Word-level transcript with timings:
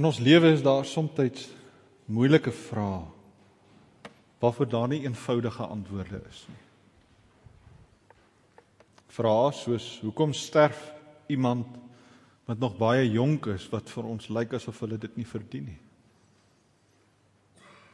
In 0.00 0.06
ons 0.08 0.16
lewe 0.16 0.48
is 0.48 0.62
daar 0.64 0.86
soms 0.88 1.42
moeilike 2.08 2.50
vrae 2.56 3.02
waarvoor 4.40 4.68
daar 4.72 4.88
nie 4.88 5.02
eenvoudige 5.04 5.66
antwoorde 5.66 6.22
is 6.30 6.38
nie. 6.48 6.62
Vrae 9.12 9.50
soos 9.52 9.88
hoekom 10.00 10.32
sterf 10.32 10.80
iemand 11.28 11.76
wat 12.48 12.58
nog 12.58 12.78
baie 12.80 13.04
jonk 13.10 13.50
is 13.52 13.68
wat 13.68 13.92
vir 13.92 14.08
ons 14.08 14.30
lyk 14.32 14.56
asof 14.56 14.80
hulle 14.80 14.96
dit 14.96 15.20
nie 15.20 15.28
verdien 15.28 15.68
nie? 15.68 15.78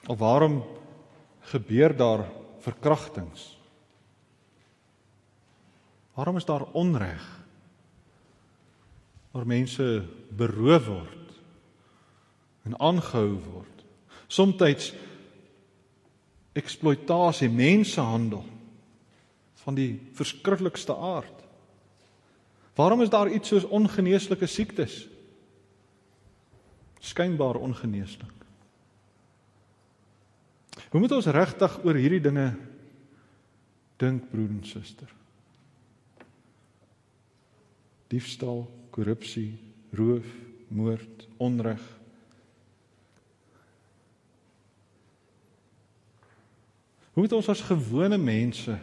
Of 0.06 0.22
waarom 0.22 0.62
gebeur 1.50 1.96
daar 1.96 2.28
verkrachtings? 2.62 3.50
Waarom 6.14 6.38
is 6.38 6.46
daar 6.46 6.70
onreg? 6.70 7.26
Waar 9.34 9.54
mense 9.58 10.06
beroof 10.30 10.86
word 10.86 11.25
en 12.66 12.78
aangehou 12.82 13.38
word. 13.46 13.84
Somstyds 14.26 14.92
eksploitasie, 16.56 17.50
mensehandel 17.52 18.44
van 19.62 19.76
die 19.76 19.90
verskriklikste 20.16 20.94
aard. 20.94 21.44
Waarom 22.76 23.02
is 23.02 23.12
daar 23.12 23.30
iets 23.32 23.48
soos 23.48 23.64
ongeneeslike 23.64 24.46
siektes? 24.46 25.06
Skynbaar 27.00 27.56
ongeneeslik. 27.60 28.32
Hoe 30.90 31.00
moet 31.00 31.12
ons 31.12 31.28
regtig 31.32 31.78
oor 31.84 31.98
hierdie 31.98 32.22
dinge 32.22 32.50
dink, 34.00 34.28
broer 34.30 34.52
en 34.52 34.64
suster? 34.64 35.10
Diefstal, 38.12 38.66
korrupsie, 38.94 39.56
roof, 39.96 40.28
moord, 40.68 41.26
onreg, 41.42 41.82
Hoe 47.16 47.24
moet 47.24 47.32
ons 47.32 47.48
as 47.48 47.64
gewone 47.64 48.18
mense 48.20 48.74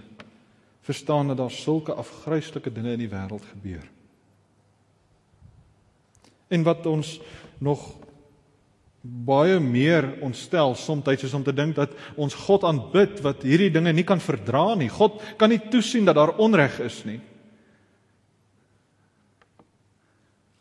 verstaan 0.82 1.28
dat 1.30 1.38
daar 1.38 1.54
sulke 1.54 1.94
afgryslike 1.94 2.72
dinge 2.74 2.96
in 2.98 3.04
die 3.04 3.12
wêreld 3.12 3.46
gebeur? 3.46 3.86
En 6.50 6.66
wat 6.66 6.86
ons 6.90 7.20
nog 7.62 7.84
baie 9.04 9.60
meer 9.62 10.08
ontstel 10.26 10.74
soms 10.76 11.24
is 11.24 11.34
om 11.38 11.46
te 11.46 11.54
dink 11.54 11.76
dat 11.78 11.94
ons 12.18 12.34
God 12.34 12.66
aanbid 12.66 13.22
wat 13.22 13.46
hierdie 13.46 13.70
dinge 13.70 13.94
nie 13.94 14.08
kan 14.08 14.20
verdra 14.24 14.74
nie. 14.82 14.90
God 14.90 15.22
kan 15.38 15.54
nie 15.54 15.62
toesien 15.70 16.10
dat 16.10 16.18
daar 16.18 16.34
onreg 16.42 16.80
is 16.82 17.04
nie. 17.06 17.20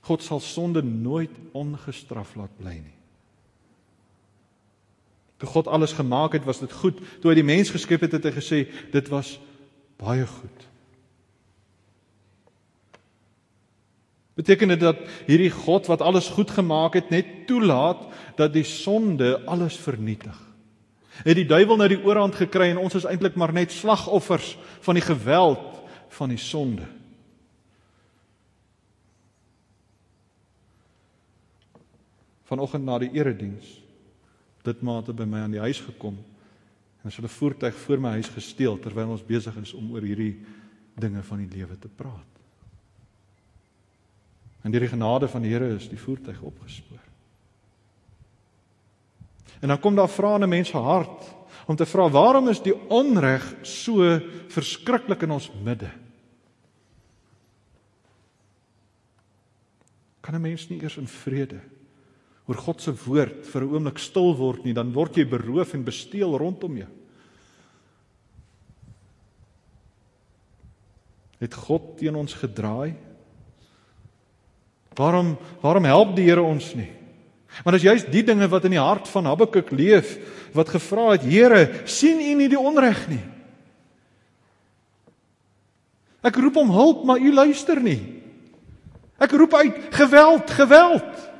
God 0.05 0.23
sal 0.23 0.45
sonde 0.45 0.83
nooit 0.84 1.33
ongestraf 1.56 2.37
laat 2.37 2.53
bly 2.61 2.83
nie. 2.83 2.98
Toe 5.42 5.50
God 5.50 5.66
alles 5.66 5.92
gemaak 5.92 6.36
het, 6.36 6.44
was 6.44 6.60
dit 6.62 6.72
goed. 6.72 7.00
Toe 7.18 7.32
hy 7.32 7.40
die 7.40 7.46
mens 7.46 7.72
geskep 7.74 8.04
het, 8.06 8.12
het 8.14 8.28
hy 8.28 8.30
gesê 8.36 8.58
dit 8.92 9.08
was 9.10 9.32
baie 9.98 10.22
goed. 10.22 10.68
Beteken 14.38 14.70
dit 14.70 14.80
dat 14.80 15.02
hierdie 15.26 15.50
God 15.50 15.90
wat 15.90 16.06
alles 16.06 16.30
goed 16.30 16.54
gemaak 16.54 16.94
het, 16.94 17.10
net 17.10 17.34
toelaat 17.50 18.06
dat 18.38 18.54
die 18.54 18.62
sonde 18.62 19.34
alles 19.50 19.80
vernietig? 19.82 20.38
Het 21.26 21.42
die 21.42 21.48
duiwel 21.50 21.82
nou 21.82 21.90
die 21.90 22.00
oorhand 22.06 22.38
gekry 22.38 22.70
en 22.70 22.78
ons 22.78 22.94
is 23.02 23.10
eintlik 23.10 23.34
maar 23.34 23.50
net 23.52 23.74
slagoffers 23.74 24.54
van 24.86 24.94
die 24.94 25.04
geweld 25.10 25.82
van 26.14 26.30
die 26.30 26.38
sonde? 26.38 26.86
Vanoggend 32.46 32.86
na 32.86 33.02
die 33.02 33.10
erediens 33.18 33.81
lidmate 34.64 35.12
by 35.12 35.24
my 35.24 35.44
aan 35.44 35.55
die 35.55 35.62
huis 35.62 35.80
gekom 35.80 36.18
en 37.02 37.10
as 37.10 37.16
hulle 37.18 37.30
voertuig 37.30 37.74
voor 37.82 38.02
my 38.02 38.14
huis 38.18 38.30
gesteel 38.30 38.78
terwyl 38.78 39.16
ons 39.16 39.24
besig 39.27 39.56
is 39.58 39.72
om 39.74 39.91
oor 39.94 40.04
hierdie 40.06 40.37
dinge 40.94 41.22
van 41.26 41.41
die 41.42 41.50
lewe 41.50 41.75
te 41.81 41.88
praat. 41.91 42.28
En 44.62 44.70
deur 44.70 44.84
die 44.84 44.92
genade 44.92 45.26
van 45.28 45.42
die 45.42 45.50
Here 45.50 45.72
is 45.75 45.88
die 45.91 45.98
voertuig 45.98 46.38
opgespoor. 46.47 47.00
En 49.62 49.72
dan 49.72 49.81
kom 49.82 49.98
daar 49.98 50.10
vrae 50.10 50.38
in 50.38 50.44
'n 50.44 50.48
mens 50.48 50.69
se 50.69 50.78
hart 50.78 51.34
om 51.66 51.76
te 51.76 51.87
vra 51.87 52.08
waarom 52.10 52.48
is 52.48 52.62
die 52.62 52.75
onreg 52.88 53.54
so 53.62 54.20
verskriklik 54.48 55.22
in 55.22 55.31
ons 55.31 55.50
midde? 55.64 55.91
Kan 60.20 60.34
'n 60.34 60.41
mens 60.41 60.69
nie 60.69 60.82
eers 60.82 60.97
in 60.97 61.06
vrede 61.06 61.60
oor 62.50 62.58
God 62.58 62.82
se 62.82 62.92
woord 63.04 63.47
vir 63.47 63.62
'n 63.62 63.75
oomblik 63.75 63.98
stil 63.98 64.34
word 64.34 64.64
nie, 64.64 64.75
dan 64.75 64.92
word 64.92 65.16
jy 65.16 65.25
beroof 65.25 65.75
en 65.75 65.84
besteel 65.84 66.36
rondom 66.38 66.76
jou. 66.76 66.88
Het 71.38 71.54
God 71.54 71.98
teen 71.98 72.14
ons 72.14 72.34
gedraai? 72.34 72.94
Waarom 74.94 75.38
waarom 75.60 75.84
help 75.84 76.16
die 76.16 76.25
Here 76.25 76.42
ons 76.42 76.75
nie? 76.75 76.91
Maar 77.64 77.72
dis 77.72 77.82
juist 77.82 78.12
die 78.12 78.22
dinge 78.22 78.48
wat 78.48 78.64
in 78.64 78.70
die 78.70 78.81
hart 78.81 79.08
van 79.08 79.25
Habakuk 79.25 79.70
leef 79.70 80.19
wat 80.54 80.69
gevra 80.69 81.12
het, 81.12 81.22
Here, 81.22 81.82
sien 81.84 82.20
U 82.20 82.34
nie 82.34 82.48
die 82.48 82.58
onreg 82.58 83.08
nie? 83.08 83.22
Ek 86.22 86.36
roep 86.36 86.56
om 86.56 86.70
hulp, 86.70 87.04
maar 87.04 87.19
U 87.19 87.32
luister 87.32 87.81
nie. 87.81 88.22
Ek 89.19 89.32
roep 89.32 89.54
uit 89.54 89.75
geweld, 89.91 90.50
geweld 90.50 91.31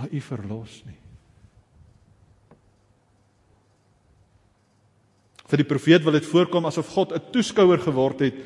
maar 0.00 0.08
u 0.12 0.20
verlos 0.20 0.80
nie. 0.88 0.96
Vir 5.50 5.60
die 5.60 5.68
profeet 5.68 6.06
wil 6.06 6.14
dit 6.16 6.24
voorkom 6.24 6.64
asof 6.64 6.88
God 6.94 7.12
'n 7.12 7.32
toeskouer 7.34 7.82
geword 7.84 8.20
het 8.20 8.38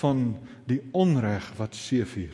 van 0.00 0.38
die 0.64 0.80
onreg 0.92 1.52
wat 1.58 1.74
seefuur. 1.74 2.32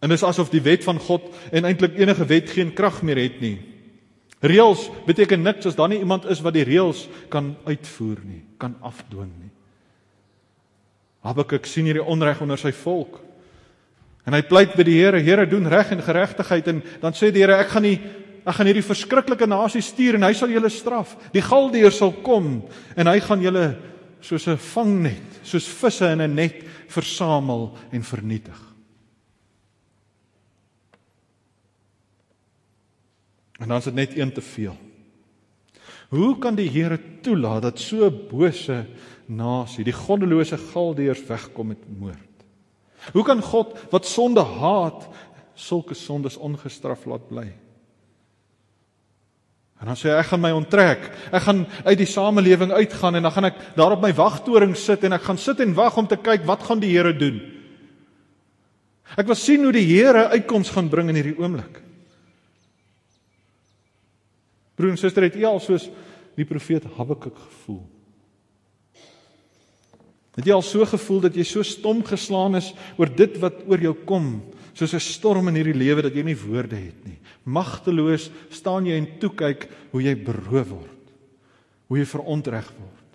En 0.00 0.08
dis 0.08 0.22
asof 0.22 0.48
die 0.48 0.62
wet 0.62 0.84
van 0.84 0.98
God 0.98 1.22
en 1.52 1.64
eintlik 1.64 1.98
enige 1.98 2.24
wet 2.24 2.50
geen 2.50 2.72
krag 2.72 3.02
meer 3.02 3.16
het 3.16 3.40
nie. 3.40 3.58
Reëls 4.40 4.88
beteken 5.06 5.42
niks 5.42 5.66
as 5.66 5.74
daar 5.74 5.88
nie 5.88 5.98
iemand 5.98 6.24
is 6.24 6.40
wat 6.40 6.54
die 6.54 6.64
reëls 6.64 7.08
kan 7.28 7.56
uitvoer 7.64 8.20
nie, 8.24 8.44
kan 8.56 8.76
afdwing 8.80 9.32
nie. 9.38 9.50
Habakuk 11.20 11.66
sien 11.66 11.84
hierdie 11.84 12.04
onreg 12.04 12.40
onder 12.40 12.58
sy 12.58 12.72
volk. 12.72 13.27
En 14.28 14.36
hy 14.36 14.42
pleit 14.44 14.74
by 14.76 14.84
die 14.84 14.98
Here, 14.98 15.22
Here 15.24 15.46
doen 15.48 15.68
reg 15.72 15.94
en 15.94 16.04
geregtigheid 16.04 16.66
en 16.68 16.82
dan 17.00 17.14
sê 17.16 17.30
die 17.32 17.40
Here 17.40 17.56
ek 17.62 17.70
gaan 17.72 17.86
nie 17.86 17.96
ek 18.48 18.56
gaan 18.56 18.68
hierdie 18.68 18.84
verskriklike 18.84 19.48
nasie 19.48 19.82
stuur 19.84 20.16
en 20.16 20.24
hy 20.24 20.32
sal 20.36 20.52
julle 20.52 20.70
straf. 20.72 21.14
Die 21.34 21.44
galdeer 21.44 21.92
sal 21.92 22.14
kom 22.24 22.62
en 22.96 23.10
hy 23.10 23.18
gaan 23.24 23.44
julle 23.44 23.66
soos 24.24 24.48
'n 24.48 24.56
vangnet, 24.56 25.40
soos 25.42 25.68
visse 25.68 26.04
in 26.12 26.20
'n 26.20 26.34
net 26.34 26.64
versamel 26.88 27.76
en 27.92 28.02
vernietig. 28.02 28.60
En 33.60 33.68
dan 33.68 33.78
is 33.78 33.84
dit 33.84 33.94
net 33.94 34.16
een 34.16 34.32
te 34.32 34.40
veel. 34.40 34.76
Hoe 36.08 36.38
kan 36.38 36.54
die 36.54 36.68
Here 36.68 36.98
toelaat 37.22 37.62
dat 37.62 37.78
so 37.78 38.06
'n 38.06 38.28
bose 38.28 38.86
nasie, 39.26 39.84
die 39.84 39.92
goddelose 39.92 40.56
galdeers 40.56 41.26
wegkom 41.26 41.68
met 41.68 41.98
moord? 41.98 42.27
Hoe 43.12 43.24
kan 43.24 43.42
God 43.42 43.74
wat 43.92 44.06
sonde 44.06 44.44
haat, 44.44 45.08
sulke 45.58 45.94
sondes 45.94 46.36
ongestraf 46.36 47.06
laat 47.08 47.26
bly? 47.28 47.48
En 49.78 49.86
dan 49.86 49.98
sê 49.98 50.10
hy 50.10 50.16
ek 50.18 50.30
gaan 50.32 50.42
my 50.42 50.50
onttrek. 50.56 51.04
Ek 51.30 51.44
gaan 51.44 51.62
uit 51.86 51.98
die 52.00 52.08
samelewing 52.10 52.72
uitgaan 52.74 53.18
en 53.18 53.28
dan 53.28 53.34
gaan 53.34 53.46
ek 53.52 53.60
daar 53.78 53.94
op 53.94 54.02
my 54.02 54.10
wagtoring 54.16 54.74
sit 54.76 55.04
en 55.06 55.14
ek 55.14 55.28
gaan 55.28 55.38
sit 55.38 55.60
en 55.62 55.76
wag 55.78 55.96
om 56.00 56.08
te 56.10 56.18
kyk 56.18 56.46
wat 56.48 56.64
gaan 56.66 56.82
die 56.82 56.90
Here 56.96 57.14
doen. 57.14 57.38
Ek 59.16 59.28
wil 59.28 59.38
sien 59.38 59.62
hoe 59.64 59.72
die 59.72 59.86
Here 59.86 60.26
uitkoms 60.34 60.72
gaan 60.74 60.90
bring 60.90 61.12
in 61.12 61.20
hierdie 61.20 61.38
oomblik. 61.38 61.78
Broer 64.78 64.94
en 64.94 64.98
suster, 64.98 65.26
het 65.26 65.38
u 65.38 65.46
al 65.46 65.62
soos 65.62 65.88
die 66.38 66.46
profeet 66.46 66.84
Habakuk 66.98 67.38
gevoel? 67.38 67.82
Het 70.38 70.46
jy 70.46 70.54
al 70.54 70.62
so 70.62 70.86
gevoel 70.86 71.24
dat 71.26 71.34
jy 71.34 71.42
so 71.42 71.66
stom 71.66 72.04
geslaan 72.06 72.54
is 72.60 72.70
oor 72.94 73.10
dit 73.10 73.34
wat 73.42 73.64
oor 73.66 73.80
jou 73.82 73.94
kom, 74.06 74.38
soos 74.70 74.94
'n 74.94 75.02
storm 75.02 75.48
in 75.48 75.58
hierdie 75.58 75.74
lewe 75.74 76.02
dat 76.02 76.14
jy 76.14 76.22
nie 76.22 76.38
woorde 76.38 76.76
het 76.76 77.04
nie. 77.04 77.18
Magteloos 77.44 78.30
staan 78.48 78.86
jy 78.86 78.94
en 78.94 79.18
toe 79.18 79.30
kyk 79.34 79.68
hoe 79.90 80.02
jy 80.02 80.14
beroof 80.14 80.68
word. 80.68 81.04
Hoe 81.88 81.98
jy 81.98 82.04
verontreg 82.04 82.70
word. 82.78 83.08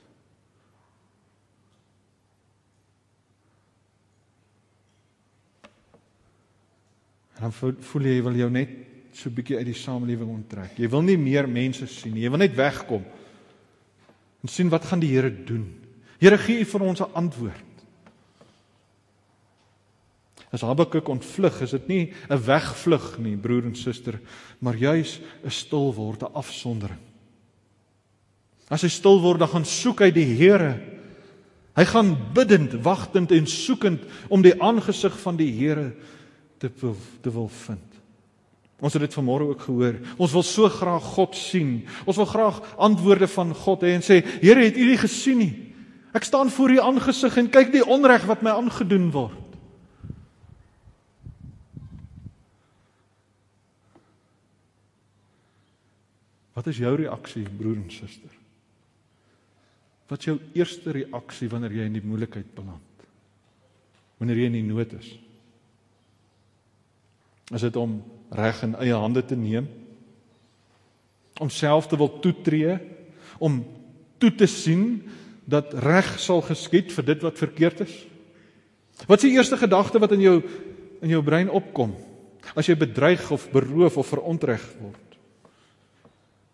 En 7.37 7.41
dan 7.41 7.51
voel 7.79 8.01
jy 8.01 8.21
wil 8.21 8.35
jou 8.35 8.49
net 8.49 8.69
so 9.13 9.29
'n 9.29 9.35
bietjie 9.35 9.57
uit 9.57 9.65
die 9.65 9.73
samelewing 9.73 10.29
onttrek. 10.29 10.77
Jy 10.77 10.89
wil 10.89 11.01
nie 11.01 11.17
meer 11.17 11.47
mense 11.47 11.87
sien 11.87 12.13
nie. 12.13 12.23
Jy 12.23 12.29
wil 12.29 12.39
net 12.39 12.55
wegkom. 12.55 13.03
En 14.43 14.49
sien 14.49 14.69
wat 14.69 14.85
gaan 14.85 14.99
die 14.99 15.15
Here 15.15 15.29
doen? 15.45 15.82
Here 16.23 16.39
gee 16.39 16.61
U 16.63 16.65
vir 16.65 16.83
ons 16.87 17.01
'n 17.01 17.11
antwoord. 17.19 17.69
As 20.53 20.61
Habakuk 20.61 21.09
ontvlug, 21.09 21.61
is 21.61 21.71
dit 21.71 21.87
nie 21.87 22.13
'n 22.29 22.39
wegvlug 22.39 23.17
nie, 23.19 23.35
broer 23.35 23.65
en 23.65 23.75
suster, 23.75 24.19
maar 24.59 24.75
juis 24.75 25.19
'n 25.43 25.49
stil 25.49 25.93
word, 25.93 26.23
'n 26.23 26.33
afsondering. 26.33 26.99
As 28.69 28.81
hy 28.81 28.87
stil 28.87 29.19
word, 29.19 29.39
dan 29.39 29.49
gaan 29.49 29.65
soek 29.65 29.99
hy 29.99 30.11
die 30.11 30.37
Here. 30.37 30.79
Hy 31.75 31.85
gaan 31.85 32.17
bidtend, 32.33 32.71
wagtend 32.83 33.31
en 33.31 33.47
soekend 33.47 34.01
om 34.29 34.41
die 34.41 34.61
aangesig 34.61 35.19
van 35.19 35.35
die 35.35 35.51
Here 35.51 35.93
te 36.59 36.71
te 37.21 37.31
wil 37.31 37.49
vind. 37.49 37.93
Ons 38.79 38.93
het 38.93 39.01
dit 39.01 39.13
vanmôre 39.13 39.49
ook 39.49 39.61
gehoor. 39.61 39.99
Ons 40.17 40.31
wil 40.31 40.43
so 40.43 40.69
graag 40.69 41.03
God 41.03 41.35
sien. 41.35 41.85
Ons 42.05 42.15
wil 42.15 42.25
graag 42.25 42.75
antwoorde 42.77 43.27
van 43.27 43.53
God 43.55 43.81
hê 43.81 43.95
en 43.95 44.01
sê, 44.01 44.23
Here, 44.41 44.63
het 44.63 44.77
U 44.77 44.85
dit 44.85 44.99
gesien 44.99 45.37
nie? 45.37 45.72
Ek 46.13 46.23
staan 46.23 46.49
voor 46.53 46.69
U 46.69 46.79
aangesig 46.79 47.37
en 47.41 47.49
kyk 47.49 47.71
die 47.73 47.85
onreg 47.85 48.25
wat 48.29 48.43
my 48.45 48.53
aangedoen 48.53 49.09
word. 49.11 49.39
Wat 56.53 56.69
is 56.69 56.77
jou 56.77 56.93
reaksie, 56.95 57.47
broer 57.49 57.79
en 57.81 57.89
suster? 57.91 58.29
Wat 60.07 60.21
is 60.21 60.29
jou 60.29 60.37
eerste 60.53 60.93
reaksie 60.93 61.49
wanneer 61.49 61.73
jy 61.79 61.87
in 61.89 61.97
die 61.97 62.05
moeilikheid 62.05 62.51
beland? 62.53 63.07
Wanneer 64.21 64.43
jy 64.43 64.49
in 64.51 64.59
die 64.59 64.67
nood 64.67 64.93
is? 64.93 65.07
Is 67.49 67.65
dit 67.65 67.75
om 67.81 67.97
reg 68.33 68.61
in 68.67 68.77
eie 68.77 68.93
hande 68.93 69.25
te 69.25 69.35
neem? 69.37 69.65
Om 71.41 71.49
self 71.49 71.89
te 71.89 71.97
wil 71.97 72.11
toetree, 72.21 72.77
om 73.41 73.63
toe 74.21 74.29
te 74.37 74.47
sien 74.47 75.01
dat 75.45 75.73
reg 75.83 76.19
sal 76.19 76.41
geskied 76.41 76.91
vir 76.95 77.05
dit 77.11 77.23
wat 77.25 77.37
verkeerd 77.37 77.85
is? 77.85 77.93
Wat 79.07 79.17
is 79.19 79.27
die 79.27 79.35
eerste 79.37 79.57
gedagte 79.57 79.99
wat 79.99 80.13
in 80.15 80.21
jou 80.23 80.37
in 81.03 81.11
jou 81.11 81.23
brein 81.25 81.49
opkom 81.51 81.91
as 82.55 82.67
jy 82.67 82.77
bedreig 82.79 83.23
of 83.31 83.49
beroof 83.51 83.97
of 83.99 84.07
verontreg 84.07 84.63
word? 84.79 85.03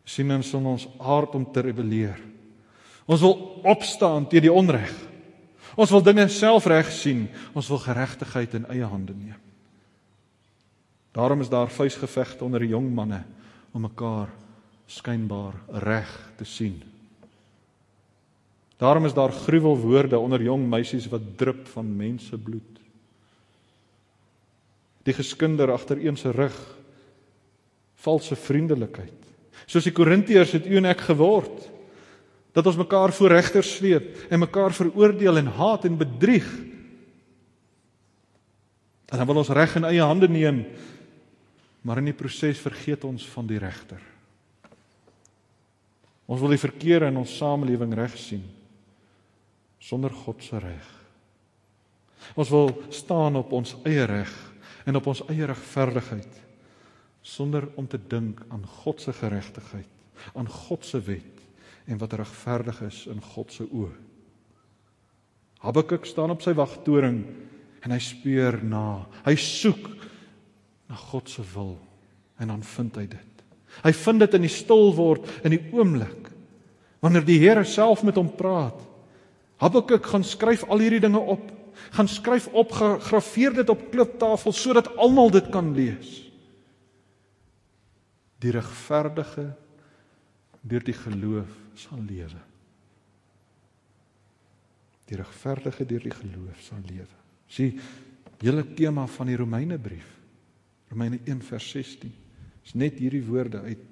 sien 0.10 0.32
ons 0.34 0.54
in 0.58 0.66
ons 0.66 0.88
aard 0.98 1.36
om 1.38 1.46
te 1.54 1.62
rebelleer. 1.64 2.18
Ons 3.10 3.22
wil 3.26 3.36
opstaan 3.70 4.28
teen 4.30 4.46
die 4.48 4.54
onreg. 4.54 4.92
Ons 5.80 5.94
wil 5.94 6.04
dinge 6.04 6.26
self 6.34 6.66
reg 6.70 6.90
sien. 6.94 7.28
Ons 7.54 7.70
wil 7.70 7.82
geregtigheid 7.84 8.58
in 8.58 8.68
eie 8.74 8.90
hande 8.90 9.14
neem. 9.14 9.38
Daarom 11.14 11.42
is 11.42 11.50
daar 11.50 11.72
vuisgevegte 11.74 12.46
onder 12.46 12.62
die 12.64 12.74
jong 12.74 12.90
manne 12.94 13.24
om 13.74 13.86
mekaar 13.86 14.30
skynbaar 14.90 15.58
reg 15.86 16.10
te 16.38 16.46
sien. 16.46 16.78
Daarom 18.80 19.06
is 19.06 19.14
daar 19.14 19.32
gruwelwoorde 19.32 20.20
onder 20.20 20.42
jong 20.42 20.64
meisies 20.72 21.10
wat 21.12 21.36
drup 21.36 21.68
van 21.68 21.96
mensebloed. 21.96 22.78
Die 25.04 25.14
geskinder 25.14 25.72
agter 25.72 26.00
een 26.00 26.18
se 26.18 26.32
rug 26.32 26.56
valse 28.00 28.36
vriendelikheid 28.40 29.16
soos 29.70 29.86
die 29.86 29.94
Korintiërs 29.94 30.56
het 30.56 30.66
u 30.66 30.78
en 30.80 30.88
ek 30.90 31.04
geword 31.12 31.68
dat 32.56 32.66
ons 32.66 32.80
mekaar 32.80 33.12
voor 33.14 33.36
regters 33.36 33.76
sleep 33.78 34.32
en 34.32 34.42
mekaar 34.42 34.74
veroordeel 34.74 35.38
en 35.38 35.52
haat 35.60 35.86
en 35.86 35.98
bedrieg. 36.00 36.48
En 39.12 39.20
dan 39.20 39.28
wil 39.30 39.42
ons 39.44 39.52
reg 39.54 39.76
in 39.78 39.86
eie 39.90 40.02
hande 40.02 40.30
neem, 40.32 40.64
maar 41.86 42.02
in 42.02 42.10
die 42.10 42.18
proses 42.18 42.62
vergeet 42.64 43.04
ons 43.06 43.28
van 43.36 43.46
die 43.50 43.60
regter. 43.62 44.02
Ons 46.26 46.42
wil 46.42 46.56
die 46.56 46.62
verkeer 46.62 47.06
in 47.10 47.20
ons 47.22 47.36
samelewing 47.38 47.94
reg 48.00 48.18
sien 48.18 48.48
sonder 49.80 50.14
God 50.14 50.44
se 50.44 50.60
reg. 50.60 50.88
Ons 52.36 52.52
wil 52.52 52.74
staan 52.94 53.40
op 53.40 53.54
ons 53.56 53.76
eie 53.88 54.06
reg 54.06 54.32
en 54.86 55.00
op 55.00 55.08
ons 55.12 55.24
eie 55.32 55.48
regverdigheid 55.48 56.46
sonder 57.22 57.68
om 57.76 57.88
te 57.88 58.00
dink 58.10 58.42
aan 58.50 58.64
God 58.84 59.02
se 59.02 59.14
geregtigheid, 59.14 59.90
aan 60.34 60.48
God 60.50 60.86
se 60.88 61.02
wet 61.04 61.44
en 61.90 62.00
wat 62.00 62.16
regverdig 62.20 62.82
is 62.88 63.04
in 63.12 63.20
God 63.34 63.52
se 63.54 63.66
oë. 63.66 63.92
Habakuk 65.60 66.08
staan 66.08 66.32
op 66.32 66.44
sy 66.44 66.54
wagtoring 66.56 67.20
en 67.84 67.94
hy 67.94 68.00
speur 68.04 68.60
na. 68.64 69.04
Hy 69.26 69.36
soek 69.40 69.90
na 70.90 71.00
God 71.10 71.30
se 71.32 71.44
wil 71.54 71.76
en 72.40 72.54
dan 72.54 72.64
vind 72.64 73.00
hy 73.02 73.08
dit. 73.12 73.44
Hy 73.84 73.92
vind 73.96 74.24
dit 74.24 74.38
in 74.38 74.46
die 74.48 74.54
stil 74.54 74.94
word 74.96 75.28
in 75.44 75.54
die 75.56 75.64
oomblik 75.76 76.32
wanneer 77.04 77.24
die 77.28 77.40
Here 77.40 77.64
self 77.68 78.04
met 78.04 78.18
hom 78.20 78.32
praat. 78.36 78.80
Habakuk 79.60 80.06
gaan 80.06 80.24
skryf 80.24 80.64
al 80.72 80.80
hierdie 80.80 81.04
dinge 81.04 81.20
op. 81.20 81.44
Gaan 81.96 82.08
skryf 82.08 82.48
op, 82.56 82.72
graweer 82.72 83.54
dit 83.60 83.70
op 83.70 83.86
kliptafel 83.92 84.56
sodat 84.56 84.92
almal 84.98 85.32
dit 85.32 85.48
kan 85.54 85.74
lees 85.76 86.30
die 88.40 88.52
regverdige 88.56 89.52
deur 90.62 90.84
die 90.84 90.96
geloof 90.96 91.52
sal 91.80 92.00
lewe. 92.04 92.40
Die 95.10 95.18
regverdige 95.20 95.88
deur 95.88 96.04
die 96.04 96.14
geloof 96.14 96.64
sal 96.64 96.82
lewe. 96.88 97.20
Sien, 97.50 97.80
hele 98.40 98.64
tema 98.76 99.08
van 99.10 99.32
die 99.32 99.38
Romeinebrief. 99.40 100.08
Romeine 100.92 101.20
1 101.26 101.42
vers 101.48 101.70
16. 101.72 102.12
Is 102.66 102.76
net 102.76 103.00
hierdie 103.00 103.24
woorde 103.26 103.64
uit 103.66 103.84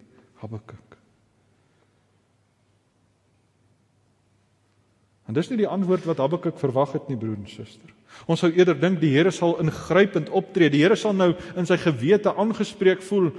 Habakuk. 0.41 0.96
En 5.27 5.35
dis 5.35 5.49
nie 5.51 5.59
die 5.59 5.69
antwoord 5.69 6.05
wat 6.07 6.21
Habakuk 6.23 6.59
verwag 6.59 6.95
het 6.95 7.09
nie, 7.11 7.17
broer 7.19 7.35
en 7.35 7.47
suster. 7.51 7.91
Ons 8.31 8.41
sou 8.41 8.49
eerder 8.53 8.77
dink 8.79 9.01
die 9.01 9.11
Here 9.11 9.31
sal 9.35 9.57
ingrypend 9.61 10.31
optree. 10.33 10.71
Die 10.71 10.81
Here 10.81 10.95
sal 10.95 11.15
nou 11.15 11.33
in 11.59 11.67
sy 11.67 11.77
gewete 11.81 12.33
aangespreek 12.33 13.03
voel 13.05 13.31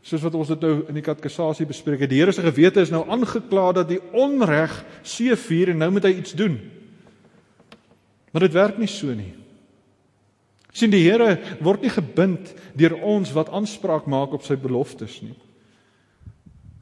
soos 0.00 0.22
wat 0.24 0.36
ons 0.38 0.48
dit 0.48 0.62
nou 0.64 0.86
in 0.88 0.96
die 0.96 1.04
katkesasie 1.04 1.66
bespreek 1.68 2.06
het. 2.06 2.10
Die 2.12 2.22
Here 2.22 2.32
se 2.32 2.44
gewete 2.44 2.80
is 2.80 2.92
nou 2.92 3.02
aangekla 3.04 3.66
dat 3.82 3.90
die 3.90 4.00
onreg 4.16 4.72
seevier 5.04 5.74
en 5.74 5.82
nou 5.84 5.90
moet 5.92 6.08
hy 6.08 6.14
iets 6.22 6.32
doen. 6.38 6.56
Maar 8.32 8.46
dit 8.46 8.56
werk 8.56 8.80
nie 8.80 8.88
so 8.88 9.12
nie. 9.14 9.34
sien 10.72 10.92
die 10.92 11.02
Here 11.02 11.36
word 11.60 11.82
nie 11.82 11.92
gebind 11.92 12.54
deur 12.78 12.94
ons 13.02 13.32
wat 13.36 13.50
aanspraak 13.52 14.06
maak 14.06 14.32
op 14.32 14.46
sy 14.46 14.56
beloftes 14.56 15.20
nie. 15.20 15.36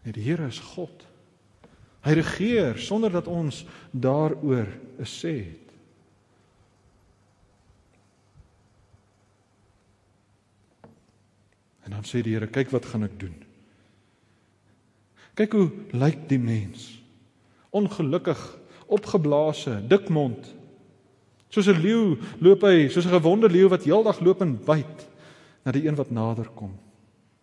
Nee, 0.04 0.12
die 0.12 0.22
Here 0.22 0.46
is 0.46 0.60
God. 0.76 1.07
Hy 2.06 2.12
regeer 2.12 2.78
sonder 2.78 3.10
dat 3.10 3.26
ons 3.26 3.64
daaroor 3.90 4.66
'n 4.98 5.04
sê 5.04 5.34
het. 5.44 5.68
En 11.84 11.90
dan 11.90 12.04
sê 12.04 12.20
die 12.22 12.34
Here, 12.34 12.46
kyk 12.46 12.70
wat 12.70 12.84
gaan 12.84 13.02
ek 13.02 13.20
doen. 13.20 13.34
Kyk 15.34 15.52
hoe 15.52 15.70
lyk 15.96 16.28
die 16.28 16.38
mens. 16.38 17.02
Ongelukkig, 17.70 18.58
opgeblaase, 18.86 19.78
dik 19.88 20.08
mond. 20.08 20.54
Soos 21.48 21.68
'n 21.68 21.80
leeu 21.80 22.18
loop 22.40 22.62
hy, 22.62 22.88
soos 22.88 23.06
'n 23.06 23.16
gewonde 23.16 23.48
leeu 23.48 23.68
wat 23.68 23.84
heeldag 23.84 24.20
loop 24.20 24.42
en 24.42 24.58
byt 24.64 25.08
na 25.64 25.72
die 25.72 25.86
een 25.88 25.96
wat 25.96 26.10
nader 26.10 26.48
kom. 26.54 26.76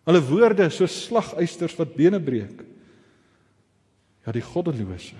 Hulle 0.04 0.22
woorde 0.22 0.70
soos 0.70 1.04
slagysters 1.06 1.74
wat 1.76 1.96
bene 1.96 2.20
breek. 2.20 2.62
Ja, 4.26 4.34
die 4.34 4.42
goddelose. 4.42 5.18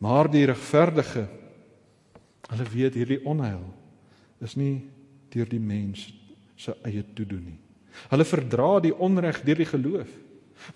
Maar 0.00 0.30
die 0.32 0.44
regverdige, 0.48 1.26
hulle 2.48 2.66
weet 2.72 2.96
hierdie 2.96 3.22
onheil 3.26 3.64
is 4.44 4.54
nie 4.56 4.84
deur 5.32 5.48
die 5.48 5.60
mens 5.60 6.06
se 6.60 6.74
eie 6.86 7.02
toedoen 7.16 7.44
nie. 7.50 7.58
Hulle 8.10 8.26
verdra 8.28 8.76
die 8.84 8.92
onreg 8.92 9.40
deur 9.44 9.58
die 9.60 9.68
geloof. 9.68 10.10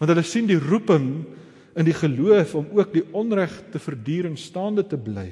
Want 0.00 0.12
hulle 0.12 0.24
sien 0.26 0.48
die 0.48 0.58
roeping 0.60 1.10
in 1.78 1.86
die 1.86 1.96
geloof 1.96 2.54
om 2.58 2.72
ook 2.76 2.92
die 2.94 3.04
onreg 3.16 3.52
te 3.72 3.80
verduur 3.80 4.30
en 4.30 4.36
staande 4.40 4.84
te 4.88 4.98
bly. 5.00 5.28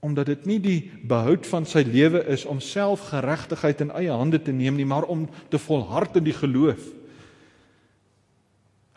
Omdat 0.00 0.30
dit 0.32 0.46
nie 0.48 0.58
die 0.62 0.78
behoud 1.04 1.44
van 1.50 1.66
sy 1.68 1.82
lewe 1.84 2.22
is 2.32 2.46
om 2.48 2.62
self 2.64 3.10
geregtigheid 3.10 3.82
in 3.84 3.92
eie 3.98 4.14
hande 4.14 4.40
te 4.40 4.54
neem 4.54 4.78
nie, 4.78 4.88
maar 4.88 5.04
om 5.12 5.26
te 5.52 5.60
volhard 5.60 6.16
in 6.16 6.26
die 6.30 6.36
geloof. 6.36 6.80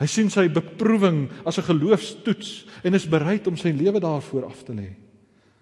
Hy 0.02 0.08
sien 0.10 0.30
sy 0.30 0.48
beproewing 0.50 1.30
as 1.46 1.58
'n 1.58 1.70
geloofstoets 1.70 2.66
en 2.84 2.94
is 2.94 3.10
bereid 3.10 3.48
om 3.48 3.58
sy 3.58 3.70
lewe 3.72 4.00
daarvoor 4.00 4.46
af 4.46 4.64
te 4.64 4.74
lê. 4.74 4.96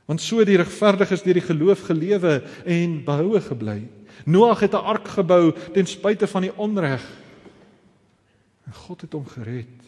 Want 0.06 0.22
so 0.22 0.44
die 0.44 0.58
regverdiges 0.58 1.24
deur 1.24 1.34
die 1.34 1.50
geloof 1.50 1.82
gelewe 1.88 2.44
en 2.66 3.04
behoue 3.04 3.42
gebly. 3.42 3.88
Noag 4.26 4.60
het 4.60 4.74
'n 4.74 4.86
ark 4.86 5.08
gebou 5.08 5.54
ten 5.74 5.86
spyte 5.86 6.28
van 6.28 6.42
die 6.42 6.58
onreg. 6.58 7.04
En 8.66 8.74
God 8.74 9.02
het 9.02 9.14
hom 9.14 9.26
gered 9.26 9.80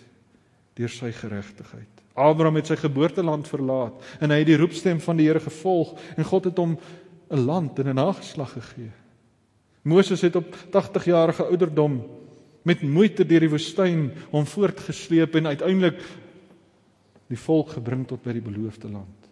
deur 0.74 0.90
sy 0.90 1.12
geregtigheid. 1.12 1.94
Abraham 2.14 2.56
het 2.56 2.68
sy 2.68 2.76
geboorteland 2.76 3.48
verlaat 3.48 3.94
en 4.20 4.30
hy 4.30 4.38
het 4.38 4.48
die 4.48 4.58
roepstem 4.58 5.00
van 5.02 5.18
die 5.18 5.28
Here 5.28 5.40
gevolg 5.40 6.00
en 6.18 6.24
God 6.24 6.44
het 6.44 6.58
hom 6.58 6.78
'n 7.32 7.46
land 7.46 7.80
en 7.80 7.88
'n 7.88 7.96
nageslag 7.96 8.54
gegee. 8.54 8.92
Moses 9.82 10.22
het 10.22 10.36
op 10.36 10.56
80 10.72 11.06
jarige 11.06 11.44
ouderdom 11.44 12.04
met 12.64 12.82
moeite 12.82 13.26
deur 13.28 13.44
die 13.44 13.52
woestyn 13.52 14.08
hom 14.32 14.46
voortgesleep 14.48 15.36
en 15.36 15.52
uiteindelik 15.52 16.00
die 17.28 17.40
volk 17.40 17.76
gebring 17.76 18.08
tot 18.08 18.24
by 18.24 18.34
die 18.34 18.46
beloofde 18.46 18.92
land. 18.92 19.30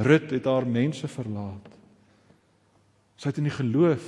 Rut 0.00 0.30
het 0.30 0.46
haar 0.48 0.66
mense 0.66 1.08
verlaat 1.08 1.80
Sy 3.20 3.28
het 3.28 3.40
in 3.42 3.50
die 3.50 3.52
geloof 3.52 4.04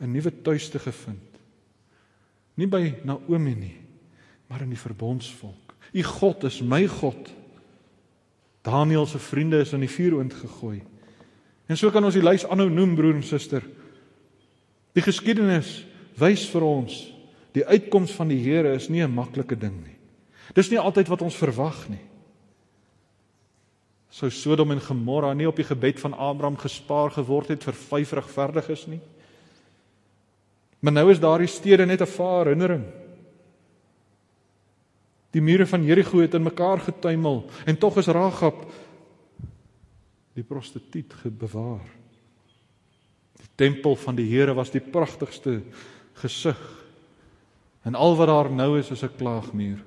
'n 0.00 0.12
nuwe 0.12 0.32
tuiste 0.42 0.78
gevind. 0.78 1.40
Nie 2.54 2.66
by 2.66 2.94
Naomi 3.04 3.54
nie, 3.54 3.76
maar 4.48 4.60
in 4.60 4.68
die 4.68 4.78
verbondsvolk. 4.78 5.74
U 5.92 6.02
God 6.02 6.44
is 6.44 6.60
my 6.60 6.86
God. 6.86 7.32
Daniël 8.62 9.06
se 9.06 9.18
vriende 9.18 9.58
is 9.58 9.72
in 9.72 9.80
die 9.80 9.88
vuuroond 9.88 10.34
gegooi. 10.34 10.82
En 11.66 11.76
so 11.76 11.90
kan 11.90 12.04
ons 12.04 12.14
die 12.14 12.22
lys 12.22 12.46
aanhou 12.46 12.68
noem 12.70 12.94
broer 12.94 13.14
en 13.14 13.22
suster. 13.22 13.62
Die 14.92 15.02
geskiedenis 15.02 15.86
wys 16.16 16.48
vir 16.50 16.62
ons 16.62 17.13
die 17.54 17.64
uitkoms 17.64 18.12
van 18.16 18.28
die 18.28 18.40
Here 18.42 18.74
is 18.74 18.88
nie 18.88 19.02
'n 19.02 19.14
maklike 19.14 19.56
ding 19.56 19.84
nie. 19.84 19.96
Dis 20.54 20.70
nie 20.70 20.78
altyd 20.78 21.08
wat 21.08 21.22
ons 21.22 21.36
verwag 21.36 21.88
nie. 21.88 22.02
Sou 24.10 24.30
Sodom 24.30 24.70
en 24.70 24.80
Gomorra 24.80 25.32
nie 25.34 25.48
op 25.48 25.56
die 25.56 25.66
gebed 25.66 26.00
van 26.00 26.14
Abraham 26.14 26.56
gespaar 26.56 27.10
geword 27.10 27.48
het 27.48 27.64
vir 27.64 27.72
vyf 27.72 28.12
regverdiges 28.12 28.86
nie? 28.86 29.00
Maar 30.80 30.92
nou 30.92 31.10
is 31.10 31.20
daardie 31.20 31.48
stede 31.48 31.86
net 31.86 32.00
'n 32.00 32.06
vaar 32.06 32.44
herinnering. 32.44 32.84
Die 35.30 35.42
mure 35.42 35.66
van 35.66 35.84
Jerigo 35.84 36.20
het 36.20 36.34
in 36.34 36.42
mekaar 36.42 36.78
getuimel 36.80 37.44
en 37.66 37.78
tog 37.78 37.96
is 37.98 38.06
Ragab 38.06 38.66
die 40.34 40.44
prostituut 40.44 41.14
bewaar. 41.38 41.86
Die 43.38 43.50
tempel 43.56 43.96
van 43.96 44.14
die 44.14 44.28
Here 44.30 44.54
was 44.54 44.70
die 44.70 44.80
pragtigste 44.80 45.62
gesig. 46.12 46.83
En 47.84 47.94
al 47.94 48.16
wat 48.16 48.26
daar 48.26 48.50
nou 48.52 48.78
is 48.78 48.90
is 48.90 49.02
'n 49.02 49.16
klaagmuur. 49.16 49.84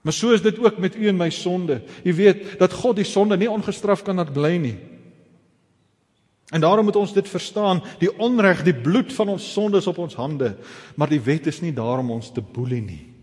Maar 0.00 0.12
so 0.12 0.30
is 0.30 0.42
dit 0.42 0.58
ook 0.58 0.78
met 0.78 0.96
u 0.96 1.08
en 1.08 1.16
my 1.16 1.30
sonde. 1.30 1.82
U 2.04 2.14
weet 2.14 2.58
dat 2.58 2.72
God 2.72 2.96
die 2.96 3.04
sonde 3.04 3.36
nie 3.36 3.50
ongestraf 3.50 4.02
kan 4.02 4.16
laat 4.16 4.32
bly 4.32 4.56
nie. 4.56 4.78
En 6.46 6.60
daarom 6.60 6.84
moet 6.84 6.96
ons 6.96 7.12
dit 7.12 7.28
verstaan, 7.28 7.82
die 7.98 8.18
onreg, 8.18 8.62
die 8.62 8.74
bloed 8.74 9.12
van 9.12 9.28
ons 9.28 9.52
sondes 9.52 9.86
op 9.86 9.98
ons 9.98 10.14
hande, 10.14 10.56
maar 10.94 11.08
die 11.10 11.20
wet 11.20 11.46
is 11.46 11.60
nie 11.60 11.72
daarom 11.74 12.10
ons 12.10 12.30
te 12.32 12.40
boelie 12.40 12.82
nie. 12.82 13.14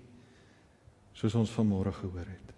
Soos 1.14 1.36
ons 1.36 1.52
vanmôre 1.56 1.94
gehoor 1.94 2.28
het. 2.28 2.53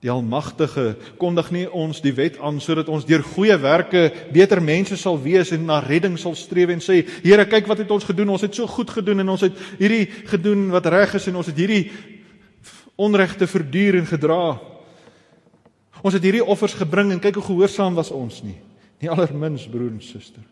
Die 0.00 0.08
Almagtige 0.08 0.94
kondig 1.20 1.50
nie 1.52 1.66
ons 1.68 1.98
die 2.00 2.14
wet 2.16 2.38
aan 2.40 2.56
sodat 2.64 2.88
ons 2.88 3.04
deur 3.04 3.20
goeie 3.34 3.56
werke 3.60 4.06
beter 4.32 4.62
mense 4.64 4.96
sal 4.96 5.18
wees 5.20 5.52
en 5.52 5.66
na 5.68 5.80
redding 5.84 6.16
sal 6.18 6.32
streef 6.38 6.72
en 6.72 6.80
sê 6.80 7.02
Here 7.20 7.44
kyk 7.44 7.68
wat 7.68 7.82
het 7.84 7.92
ons 7.92 8.06
gedoen 8.08 8.32
ons 8.32 8.46
het 8.46 8.56
so 8.56 8.68
goed 8.70 8.88
gedoen 8.96 9.20
en 9.20 9.34
ons 9.36 9.44
het 9.44 9.60
hierdie 9.76 10.06
gedoen 10.30 10.70
wat 10.72 10.88
reg 10.88 11.18
is 11.20 11.28
en 11.28 11.36
ons 11.42 11.52
het 11.52 11.60
hierdie 11.60 11.84
onregte 13.00 13.48
verduur 13.48 14.00
en 14.00 14.08
gedra. 14.08 14.40
Ons 16.00 16.16
het 16.16 16.24
hierdie 16.24 16.44
offers 16.44 16.76
gebring 16.80 17.12
en 17.12 17.20
kyk 17.20 17.36
hoe 17.40 17.48
gehoorsaam 17.50 17.96
was 17.96 18.12
ons 18.12 18.40
nie. 18.44 18.56
Nie 19.00 19.12
allermins 19.12 19.68
broer 19.68 19.92
en 19.92 20.02
suster. 20.04 20.44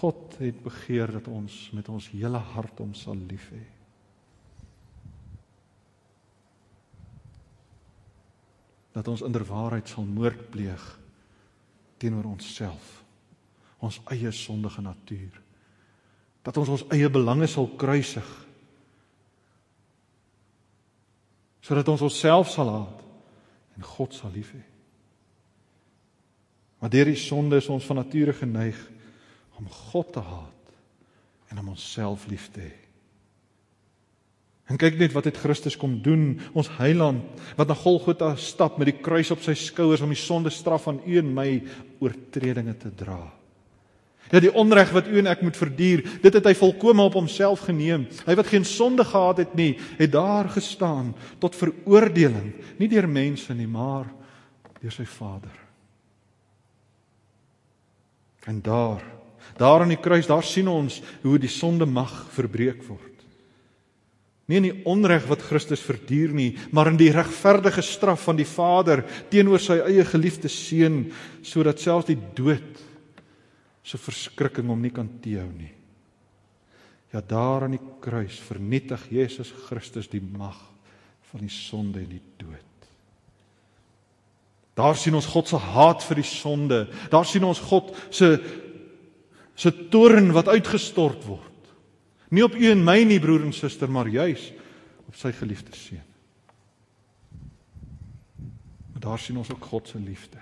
God 0.00 0.36
het 0.42 0.58
begeer 0.62 1.14
dat 1.20 1.30
ons 1.30 1.54
met 1.74 1.86
ons 1.90 2.10
hele 2.12 2.42
hart 2.54 2.82
hom 2.82 2.94
sal 2.98 3.18
lief 3.30 3.46
hê. 3.54 3.75
Dat 8.96 9.08
ons 9.12 9.24
inderwaarheid 9.26 9.88
sal 9.88 10.06
moord 10.08 10.46
pleeg 10.50 10.84
teenoor 12.00 12.30
onsself. 12.30 13.02
Ons 13.84 14.00
eie 14.12 14.30
sondige 14.32 14.80
natuur. 14.80 15.34
Dat 16.46 16.56
ons 16.56 16.72
ons 16.76 16.86
eie 16.94 17.10
belange 17.12 17.48
sal 17.50 17.68
kruisig. 17.76 18.28
Sodat 21.60 21.88
ons 21.92 22.06
onsself 22.08 22.48
sal 22.52 22.72
haat 22.72 23.04
en 23.76 23.84
God 23.84 24.16
sal 24.16 24.32
lief 24.32 24.54
hê. 24.56 24.62
Maar 26.80 26.92
deur 26.92 27.10
die 27.10 27.20
sonde 27.20 27.58
is 27.60 27.68
ons 27.72 27.84
van 27.88 28.00
nature 28.00 28.32
geneig 28.36 28.78
om 29.60 29.68
God 29.68 30.12
te 30.16 30.24
haat 30.24 30.74
en 31.50 31.60
om 31.60 31.72
onsself 31.74 32.26
lief 32.30 32.48
te 32.54 32.64
hê. 32.64 32.85
En 34.66 34.78
kyk 34.80 34.98
net 34.98 35.14
wat 35.14 35.28
het 35.28 35.38
Christus 35.38 35.76
kom 35.78 36.00
doen, 36.02 36.40
ons 36.58 36.70
heiland 36.80 37.42
wat 37.58 37.70
na 37.70 37.76
Golgotha 37.78 38.32
stap 38.40 38.80
met 38.80 38.90
die 38.90 38.98
kruis 38.98 39.30
op 39.30 39.44
sy 39.44 39.54
skouers 39.54 40.02
om 40.02 40.10
die 40.10 40.18
sonde 40.18 40.50
straf 40.50 40.88
van 40.88 40.98
u 41.06 41.18
en 41.20 41.34
my 41.34 41.50
oortredinge 42.02 42.74
te 42.80 42.90
dra. 42.90 43.20
Ja 44.32 44.40
die 44.42 44.50
onreg 44.50 44.90
wat 44.90 45.06
u 45.06 45.20
en 45.20 45.30
ek 45.30 45.44
moet 45.46 45.58
verduur, 45.58 46.02
dit 46.22 46.34
het 46.34 46.48
hy 46.48 46.54
volkome 46.58 47.04
op 47.06 47.14
homself 47.14 47.62
geneem. 47.68 48.08
Hy 48.26 48.34
wat 48.34 48.50
geen 48.50 48.66
sonde 48.66 49.06
gehad 49.06 49.44
het 49.44 49.54
nie, 49.54 49.76
het 50.00 50.10
daar 50.10 50.50
gestaan 50.50 51.12
tot 51.38 51.54
veroordeling, 51.54 52.50
nie 52.80 52.90
deur 52.90 53.06
mense 53.06 53.54
nie, 53.54 53.70
maar 53.70 54.10
deur 54.82 54.94
sy 54.94 55.06
Vader. 55.06 55.54
En 58.50 58.58
daar, 58.62 59.02
daar 59.58 59.82
aan 59.86 59.94
die 59.94 60.02
kruis, 60.02 60.26
daar 60.26 60.44
sien 60.46 60.66
ons 60.70 60.98
hoe 61.22 61.38
die 61.38 61.50
sonde 61.50 61.86
mag 61.86 62.24
verbreek 62.34 62.82
word. 62.90 63.15
Nie 64.46 64.60
in 64.60 64.66
die 64.68 64.82
onreg 64.86 65.24
wat 65.26 65.42
Christus 65.42 65.82
verduur 65.82 66.34
nie, 66.36 66.52
maar 66.70 66.92
in 66.92 66.98
die 67.00 67.10
regverdige 67.14 67.82
straf 67.82 68.28
van 68.28 68.38
die 68.38 68.46
Vader 68.46 69.02
teenoor 69.32 69.62
sy 69.62 69.80
eie 69.82 70.04
geliefde 70.06 70.50
seun 70.52 71.08
sodat 71.42 71.82
selfs 71.82 72.12
die 72.12 72.18
dood 72.38 72.84
se 73.86 73.98
verskrikking 73.98 74.70
hom 74.70 74.82
nie 74.82 74.94
kan 74.94 75.08
teehou 75.22 75.50
nie. 75.50 75.72
Ja 77.14 77.22
daar 77.22 77.66
aan 77.66 77.74
die 77.74 77.82
kruis 78.02 78.38
vernietig 78.46 79.08
Jesus 79.10 79.52
Christus 79.66 80.10
die 80.10 80.22
mag 80.22 80.58
van 81.30 81.42
die 81.42 81.52
sonde 81.52 82.02
en 82.02 82.10
die 82.10 82.22
dood. 82.38 82.62
Daar 84.76 84.98
sien 84.98 85.16
ons 85.16 85.28
God 85.32 85.48
se 85.48 85.58
haat 85.58 86.04
vir 86.04 86.20
die 86.20 86.28
sonde. 86.28 86.82
Daar 87.10 87.26
sien 87.26 87.46
ons 87.48 87.62
God 87.66 87.94
se 88.10 88.36
se 89.56 89.70
toorn 89.88 90.34
wat 90.36 90.50
uitgestort 90.52 91.22
word. 91.24 91.55
Nie 92.30 92.44
op 92.44 92.54
u 92.54 92.70
en 92.70 92.84
my 92.84 92.98
nie 93.06 93.20
broer 93.22 93.44
en 93.46 93.54
suster, 93.54 93.90
maar 93.90 94.08
juis 94.10 94.50
op 95.06 95.14
sy 95.18 95.30
geliefde 95.36 95.74
seun. 95.76 96.02
Maar 98.92 99.04
daar 99.04 99.22
sien 99.22 99.36
ons 99.38 99.50
ook 99.52 99.64
God 99.64 99.88
se 99.88 100.00
liefde. 100.00 100.40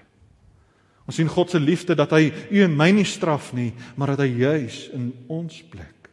Ons 1.05 1.19
sien 1.21 1.29
God 1.29 1.51
se 1.51 1.61
liefde 1.61 1.97
dat 1.99 2.15
hy 2.17 2.31
u 2.51 2.63
en 2.65 2.77
my 2.77 2.89
nie 2.97 3.09
straf 3.09 3.53
nie, 3.53 3.73
maar 3.97 4.15
dat 4.15 4.25
hy 4.25 4.31
juis 4.41 4.87
in 4.97 5.11
ons 5.29 5.59
plek 5.69 6.09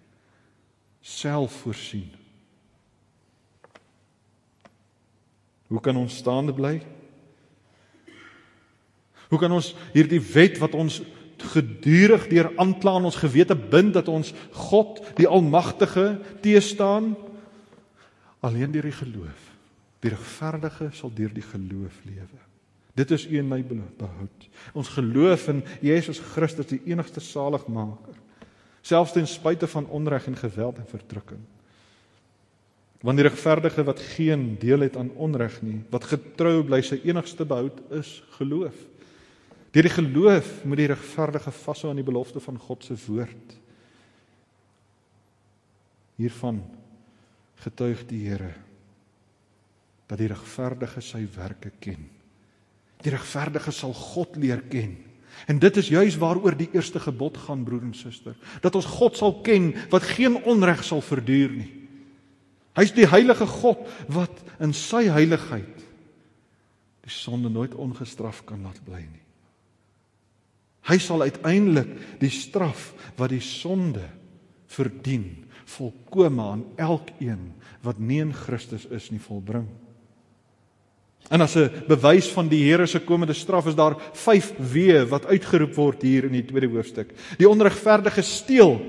self 1.01 1.61
voorsien. 1.63 2.09
Hoe 5.71 5.79
kan 5.81 5.95
ons 5.95 6.17
staande 6.19 6.53
bly? 6.53 6.75
Hoe 9.31 9.39
kan 9.39 9.53
ons 9.55 9.71
hierdie 9.95 10.19
wet 10.33 10.59
wat 10.59 10.75
ons 10.75 10.99
gedurig 11.53 12.27
deur 12.31 12.51
aankla 12.61 12.97
in 12.99 13.09
ons 13.09 13.19
gewete 13.21 13.55
bind 13.55 13.93
dat 13.97 14.07
ons 14.11 14.33
God, 14.69 15.01
die 15.17 15.27
Almagtige, 15.27 16.19
teestaan? 16.41 17.15
Alleen 18.41 18.71
deur 18.71 18.87
die 18.89 18.95
geloof. 18.95 19.49
Die 20.01 20.13
regverdige 20.13 20.89
sal 20.97 21.13
deur 21.13 21.33
die 21.33 21.45
geloof 21.45 21.99
lewe. 22.07 22.41
Dit 22.97 23.11
is 23.15 23.27
u 23.27 23.37
en 23.39 23.47
my 23.47 23.61
behoud. 23.63 24.47
Ons 24.75 24.91
geloof 24.97 25.47
in 25.53 25.61
Jesus 25.79 26.19
Christus, 26.33 26.67
die 26.73 26.81
enigste 26.91 27.23
saligmaker, 27.23 28.17
selfs 28.81 29.13
ten 29.15 29.27
spyte 29.29 29.69
van 29.69 29.87
onreg 29.93 30.27
en 30.27 30.35
geweld 30.35 30.81
en 30.81 30.89
verdrukking. 30.89 31.41
Want 33.01 33.17
die 33.17 33.25
regverdige 33.25 33.85
wat 33.85 34.01
geen 34.17 34.57
deel 34.61 34.85
het 34.85 34.97
aan 34.97 35.13
onreg 35.15 35.61
nie, 35.65 35.79
wat 35.93 36.09
getrou 36.09 36.61
bly 36.65 36.81
sy 36.85 36.99
enigste 37.05 37.45
behoud 37.45 37.79
is 37.97 38.19
geloof. 38.37 38.75
Deur 39.71 39.87
die 39.87 39.93
geloof 39.93 40.49
moet 40.67 40.81
die 40.81 40.89
regverdige 40.91 41.53
vashou 41.55 41.91
aan 41.91 42.01
die 42.01 42.07
belofte 42.07 42.41
van 42.43 42.57
God 42.59 42.83
se 42.83 42.97
woord. 43.05 43.55
Hiervan 46.19 46.59
getuig 47.63 48.03
die 48.09 48.25
Here 48.27 48.53
dat 50.11 50.19
die 50.19 50.27
regverdige 50.27 50.99
sy 50.99 51.21
werke 51.37 51.69
ken. 51.79 52.01
Die 52.99 53.13
regverdige 53.13 53.71
sal 53.71 53.93
God 53.95 54.35
leer 54.35 54.59
ken. 54.67 54.97
En 55.47 55.61
dit 55.63 55.77
is 55.79 55.87
juis 55.87 56.17
waaroor 56.19 56.57
die 56.59 56.67
eerste 56.75 56.99
gebod 56.99 57.37
gaan 57.45 57.63
broer 57.63 57.85
en 57.87 57.95
suster, 57.95 58.35
dat 58.59 58.75
ons 58.75 58.89
God 58.91 59.15
sal 59.15 59.37
ken 59.45 59.71
wat 59.93 60.03
geen 60.17 60.35
onreg 60.43 60.83
sal 60.83 60.99
verduur 61.05 61.55
nie. 61.55 61.69
Hy's 62.75 62.91
die 62.95 63.07
heilige 63.07 63.47
God 63.47 63.87
wat 64.11 64.43
in 64.59 64.75
sy 64.75 65.05
heiligheid 65.11 65.79
die 67.01 67.15
sonde 67.15 67.49
nooit 67.49 67.73
ongestraf 67.79 68.43
kan 68.45 68.67
laat 68.67 68.83
bly 68.85 69.01
nie. 69.07 69.20
Hy 70.91 70.99
sal 70.99 71.23
uiteindelik 71.23 72.19
die 72.19 72.33
straf 72.33 72.91
wat 73.15 73.31
die 73.31 73.43
sonde 73.43 74.03
verdien 74.71 75.47
volkome 75.71 76.43
aan 76.43 76.65
elkeen 76.75 77.53
wat 77.85 77.99
nie 77.99 78.19
in 78.23 78.33
Christus 78.35 78.83
is 78.91 79.07
nie 79.11 79.21
volbring. 79.23 79.69
En 81.31 81.41
as 81.41 81.55
'n 81.55 81.69
bewys 81.87 82.27
van 82.27 82.47
die 82.49 82.63
Here 82.63 82.87
se 82.87 82.99
komende 82.99 83.33
straf 83.33 83.67
is 83.67 83.75
daar 83.75 83.95
5 84.13 84.53
weë 84.57 85.07
wat 85.07 85.25
uitgeroep 85.25 85.75
word 85.75 86.01
hier 86.01 86.25
in 86.25 86.33
die 86.33 86.45
tweede 86.45 86.67
hoofstuk. 86.67 87.13
Die 87.37 87.49
onregverdige 87.49 88.21
steel 88.21 88.81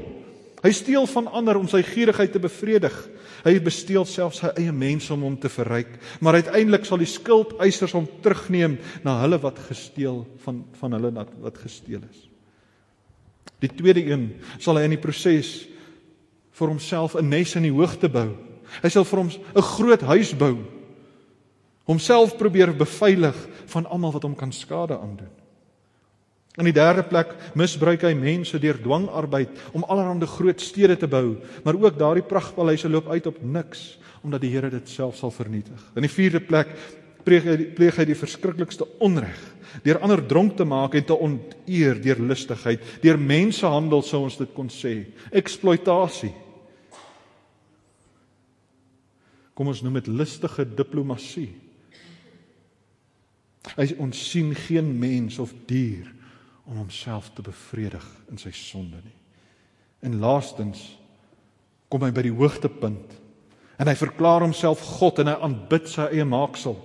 Hy 0.63 0.71
steel 0.71 1.07
van 1.11 1.27
ander 1.35 1.59
om 1.59 1.67
sy 1.69 1.83
gierigheid 1.83 2.33
te 2.33 2.41
bevredig. 2.43 2.95
Hy 3.43 3.57
besteel 3.65 4.05
selfs 4.07 4.39
sy 4.45 4.53
eie 4.61 4.73
mense 4.73 5.11
om 5.15 5.25
hom 5.27 5.37
te 5.41 5.51
verryk, 5.51 5.97
maar 6.23 6.39
uiteindelik 6.39 6.87
sal 6.87 7.01
die 7.03 7.11
skuldeisers 7.11 7.95
hom 7.97 8.07
terugneem 8.23 8.77
na 9.03 9.17
hulle 9.25 9.41
wat 9.43 9.59
gesteel 9.67 10.23
van 10.45 10.63
van 10.79 10.95
hulle 10.95 11.11
wat 11.43 11.59
gesteel 11.65 12.05
is. 12.07 12.29
Die 13.63 13.71
tweede 13.71 14.05
een 14.07 14.29
sal 14.63 14.79
hy 14.79 14.87
in 14.87 14.95
die 14.95 15.03
proses 15.03 15.67
vir 16.53 16.71
homself 16.71 17.17
'n 17.17 17.29
nes 17.29 17.57
in 17.57 17.67
die 17.67 17.75
hoogte 17.75 18.09
bou. 18.09 18.37
Hy 18.83 18.89
sal 18.89 19.05
vir 19.05 19.19
hom 19.19 19.31
'n 19.31 19.63
groot 19.63 20.03
huis 20.03 20.33
bou. 20.35 20.59
Homself 21.87 22.39
probeer 22.39 22.77
beveilig 22.77 23.37
van 23.67 23.87
almal 23.87 24.13
wat 24.13 24.23
hom 24.23 24.37
kan 24.37 24.53
skade 24.53 24.95
aandoen. 24.95 25.42
In 26.61 26.69
die 26.69 26.75
derde 26.77 27.01
plek 27.09 27.31
misbruik 27.57 28.03
hy 28.05 28.13
mense 28.19 28.59
deur 28.61 28.77
dwangarbeid 28.83 29.55
om 29.73 29.87
allerlei 29.89 30.29
groot 30.29 30.61
stede 30.61 30.99
te 31.01 31.09
bou, 31.09 31.39
maar 31.65 31.79
ook 31.81 31.97
daardie 31.97 32.27
pragtpaleise 32.29 32.91
loop 32.93 33.09
uit 33.09 33.27
op 33.27 33.41
niks 33.41 33.97
omdat 34.23 34.45
die 34.45 34.53
Here 34.53 34.69
dit 34.71 34.87
self 34.89 35.17
sal 35.19 35.33
vernietig. 35.35 35.81
In 35.97 36.05
die 36.05 36.13
vierde 36.13 36.43
plek 36.45 36.77
pleeg 37.25 37.47
hy 37.47 37.57
pleeg 37.75 37.97
hy 37.99 38.07
die 38.07 38.19
verskriklikste 38.19 38.87
onreg 39.03 39.41
deur 39.87 40.03
ander 40.05 40.21
dronk 40.29 40.59
te 40.59 40.67
maak 40.69 40.93
en 40.99 41.05
te 41.09 41.17
onteer 41.17 41.97
deur 42.05 42.21
lustigheid, 42.21 42.83
deur 43.01 43.17
mensehandel 43.17 44.03
sou 44.05 44.27
ons 44.27 44.37
dit 44.37 44.51
kon 44.53 44.69
sê, 44.69 45.07
eksploitasie. 45.33 46.35
Kom 49.57 49.71
ons 49.73 49.81
noem 49.85 49.97
dit 50.03 50.11
lustige 50.13 50.67
diplomatie. 50.69 51.49
Hy 53.73 53.87
ons 54.05 54.27
sien 54.29 54.53
geen 54.67 54.93
mens 55.01 55.41
of 55.41 55.55
dier 55.71 56.11
om 56.65 56.77
homself 56.77 57.31
te 57.35 57.43
bevredig 57.43 58.05
in 58.31 58.39
sy 58.39 58.53
sonde 58.55 59.01
nie. 59.03 59.19
En 60.03 60.19
laastens 60.23 60.85
kom 61.93 62.05
hy 62.07 62.13
by 62.15 62.25
die 62.27 62.35
hoogtepunt 62.35 63.19
en 63.83 63.91
hy 63.91 63.95
verklaar 63.99 64.45
homself 64.45 64.83
God 64.99 65.21
en 65.23 65.33
hy 65.33 65.37
aanbid 65.43 65.91
sy 65.91 66.07
eie 66.13 66.27
maaksel. 66.29 66.77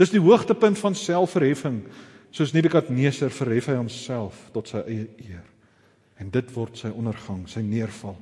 Dis 0.00 0.10
die 0.10 0.22
hoogtepunt 0.22 0.78
van 0.80 0.96
selfverheffing. 0.98 1.84
Soos 2.34 2.52
Nebukadneser 2.54 3.30
verhef 3.30 3.68
hy 3.70 3.76
homself 3.78 4.48
tot 4.54 4.72
sy 4.72 4.82
eie 4.90 5.08
eer. 5.22 5.44
En 6.18 6.30
dit 6.34 6.48
word 6.54 6.78
sy 6.78 6.90
ondergang, 6.90 7.44
sy 7.50 7.62
neerval. 7.62 8.16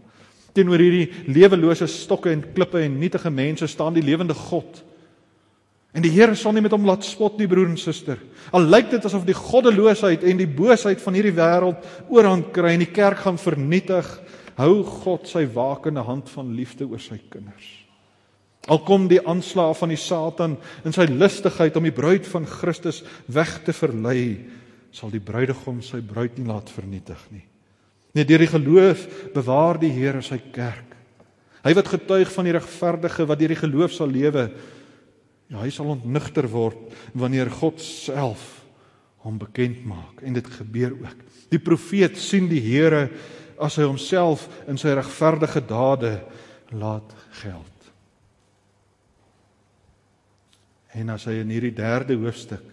Teenoor 0.53 0.83
hierdie 0.85 1.33
lewelose 1.33 1.89
stokke 1.89 2.33
en 2.33 2.45
klippe 2.53 2.83
en 2.85 2.99
nietige 3.01 3.33
mense 3.33 3.69
staan 3.73 3.97
die 3.97 4.05
lewende 4.05 4.37
God. 4.37 4.83
En 5.93 6.05
die 6.05 6.13
Here 6.15 6.33
sal 6.39 6.55
nie 6.57 6.63
met 6.65 6.73
hom 6.73 6.87
laat 6.89 7.05
spot 7.05 7.37
nie, 7.37 7.47
broer 7.49 7.69
en 7.69 7.77
suster. 7.81 8.21
Al 8.57 8.65
lyk 8.65 8.89
dit 8.95 9.05
asof 9.05 9.27
die 9.29 9.37
goddeloosheid 9.37 10.25
en 10.25 10.41
die 10.41 10.49
boosheid 10.49 11.03
van 11.05 11.19
hierdie 11.19 11.35
wêreld 11.37 11.85
oorhand 12.09 12.49
kry 12.57 12.73
en 12.73 12.85
die 12.87 12.95
kerk 12.95 13.21
gaan 13.27 13.41
vernietig, 13.41 14.09
hou 14.57 14.83
God 14.89 15.29
sy 15.29 15.45
wakende 15.53 16.05
hand 16.07 16.33
van 16.33 16.55
liefde 16.57 16.89
oor 16.89 17.01
sy 17.01 17.19
kinders. 17.33 17.69
Al 18.71 18.81
kom 18.87 19.09
die 19.11 19.21
aanslag 19.27 19.75
van 19.81 19.91
die 19.91 20.01
Satan 20.01 20.57
in 20.87 20.95
sy 20.95 21.09
lustigheid 21.11 21.77
om 21.77 21.89
die 21.89 21.95
bruid 21.95 22.29
van 22.31 22.47
Christus 22.49 23.03
weg 23.27 23.59
te 23.67 23.75
verlei, 23.75 24.47
sal 24.95 25.11
die 25.13 25.23
bruidegom 25.25 25.81
sy 25.85 26.01
bruid 26.05 26.39
nie 26.39 26.47
laat 26.49 26.71
vernietig 26.73 27.21
nie. 27.33 27.45
Nee, 28.13 28.27
deur 28.29 28.45
die 28.45 28.53
geloof 28.53 29.07
bewaar 29.35 29.81
die 29.81 29.91
Here 29.93 30.21
sy 30.25 30.39
kerk. 30.53 30.93
Hy 31.63 31.73
wat 31.79 31.91
getuig 31.91 32.31
van 32.35 32.47
die 32.49 32.55
regverdige 32.57 33.27
wat 33.29 33.41
deur 33.41 33.55
die 33.55 33.61
geloof 33.61 33.95
sal 33.97 34.11
lewe, 34.13 34.49
ja, 35.53 35.61
hy 35.61 35.71
sal 35.73 35.93
ontnigter 35.93 36.49
word 36.51 36.81
wanneer 37.13 37.53
God 37.53 37.81
self 37.85 38.63
hom 39.23 39.37
bekend 39.39 39.85
maak 39.87 40.23
en 40.27 40.35
dit 40.35 40.49
gebeur 40.57 40.97
ook. 40.97 41.19
Die 41.53 41.61
profeet 41.63 42.17
sien 42.19 42.49
die 42.51 42.63
Here 42.65 43.05
as 43.63 43.77
hy 43.79 43.87
homself 43.87 44.49
in 44.67 44.81
sy 44.81 44.97
regverdige 44.97 45.63
dade 45.69 46.17
laat 46.73 47.13
geld. 47.43 47.69
En 50.97 51.13
as 51.15 51.29
hy 51.29 51.39
in 51.41 51.53
hierdie 51.53 51.75
derde 51.77 52.17
hoofstuk 52.19 52.65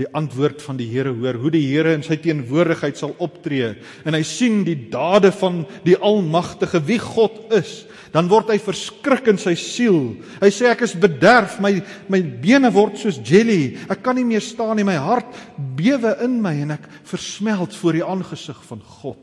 die 0.00 0.08
antwoord 0.16 0.62
van 0.64 0.78
die 0.80 0.88
Here 0.88 1.12
hoor, 1.12 1.36
hoe 1.40 1.50
die 1.52 1.64
Here 1.66 1.92
in 1.96 2.04
sy 2.04 2.16
teenwoordigheid 2.22 2.96
sal 2.98 3.12
optree 3.22 3.74
en 4.08 4.16
hy 4.16 4.22
sien 4.26 4.62
die 4.64 4.76
dade 4.92 5.32
van 5.36 5.62
die 5.84 5.98
Almagtige 6.00 6.80
wie 6.88 6.98
God 7.02 7.52
is, 7.52 7.82
dan 8.12 8.28
word 8.28 8.52
hy 8.52 8.58
verskrik 8.60 9.28
in 9.32 9.40
sy 9.40 9.54
siel. 9.58 10.14
Hy 10.40 10.50
sê 10.52 10.68
ek 10.70 10.84
is 10.86 10.96
bederf, 11.00 11.58
my 11.64 11.74
my 12.12 12.20
bene 12.20 12.72
word 12.72 12.98
soos 13.00 13.20
jelly. 13.24 13.78
Ek 13.92 14.02
kan 14.04 14.16
nie 14.16 14.26
meer 14.28 14.44
staan 14.44 14.76
nie, 14.76 14.86
my 14.86 14.98
hart 15.00 15.32
bewe 15.76 16.14
in 16.24 16.40
my 16.44 16.54
en 16.64 16.76
ek 16.76 16.88
versmelt 17.08 17.76
voor 17.80 17.98
die 17.98 18.04
aangesig 18.04 18.60
van 18.68 18.82
God. 19.00 19.20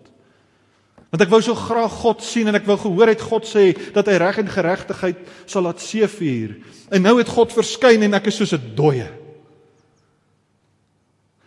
Want 1.10 1.26
ek 1.26 1.32
wou 1.32 1.40
so 1.42 1.58
graag 1.58 1.94
God 2.04 2.22
sien 2.22 2.50
en 2.50 2.58
ek 2.58 2.68
wou 2.70 2.78
gehoor 2.78 3.10
het 3.10 3.22
God 3.26 3.48
sê 3.50 3.72
dat 3.96 4.10
hy 4.10 4.20
reg 4.22 4.44
en 4.44 4.52
geregtigheid 4.54 5.24
sal 5.50 5.66
laat 5.66 5.82
seëvier. 5.82 6.60
En 6.94 7.02
nou 7.06 7.16
het 7.18 7.32
God 7.34 7.54
verskyn 7.56 8.06
en 8.06 8.18
ek 8.18 8.30
is 8.30 8.38
soos 8.42 8.54
'n 8.54 8.76
dooie. 8.78 9.10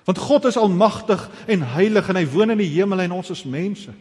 Want 0.05 0.19
God 0.19 0.49
is 0.51 0.57
almagtig 0.59 1.29
en 1.47 1.62
heilig 1.75 2.09
en 2.09 2.19
hy 2.19 2.25
woon 2.27 2.51
in 2.51 2.59
die 2.59 2.73
hemel 2.75 3.05
en 3.05 3.15
ons 3.21 3.31
is 3.31 3.45
mense. 3.45 3.93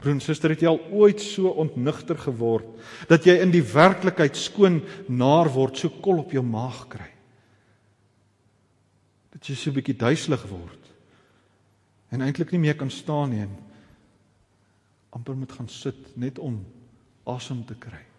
Broer 0.00 0.16
en 0.16 0.24
suster, 0.24 0.50
het 0.50 0.64
jy 0.64 0.70
al 0.70 0.80
ooit 0.96 1.20
so 1.20 1.52
ontnigter 1.60 2.18
geword 2.18 2.66
dat 3.08 3.26
jy 3.28 3.36
in 3.42 3.52
die 3.52 3.62
werklikheid 3.62 4.36
skoon 4.36 4.80
naar 5.06 5.50
word, 5.52 5.76
so 5.76 5.92
kol 6.00 6.24
op 6.24 6.32
jou 6.32 6.42
maag 6.42 6.86
kry? 6.88 7.10
dat 9.40 9.48
jy 9.48 9.54
so 9.56 9.70
'n 9.70 9.74
bietjie 9.74 9.96
duiselig 9.96 10.42
word 10.52 10.92
en 12.10 12.20
eintlik 12.20 12.50
nie 12.52 12.60
meer 12.60 12.76
kan 12.76 12.90
staan 12.90 13.30
nie 13.30 13.40
en 13.40 13.56
amper 15.16 15.36
moet 15.36 15.52
gaan 15.52 15.68
sit 15.68 16.16
net 16.16 16.38
om 16.38 16.60
asem 17.24 17.64
te 17.64 17.74
kry. 17.74 18.09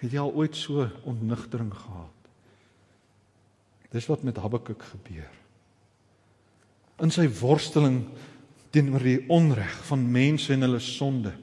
Het 0.00 0.14
jy 0.14 0.22
al 0.22 0.32
ooit 0.32 0.56
so 0.56 0.86
ontnigtering 1.08 1.72
gehad? 1.74 2.16
Dis 3.90 4.06
wat 4.08 4.22
met 4.22 4.38
Habakuk 4.38 4.82
gebeur. 4.92 5.30
In 7.02 7.12
sy 7.12 7.26
worsteling 7.40 8.04
teenoor 8.70 9.02
die 9.04 9.24
onreg 9.32 9.74
van 9.88 10.04
mense 10.12 10.52
en 10.54 10.66
hulle 10.66 10.82
sonde 10.84 11.34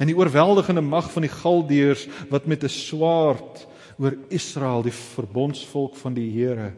en 0.00 0.08
die 0.08 0.16
oorweldigende 0.16 0.80
mag 0.80 1.10
van 1.12 1.26
die 1.26 1.32
Galdeërs 1.32 2.06
wat 2.30 2.46
met 2.48 2.64
'n 2.64 2.72
swaard 2.72 3.66
oor 4.00 4.16
Israel 4.32 4.82
die 4.82 4.96
verbondsvolk 4.96 5.96
van 5.96 6.14
die 6.14 6.30
Here 6.32 6.72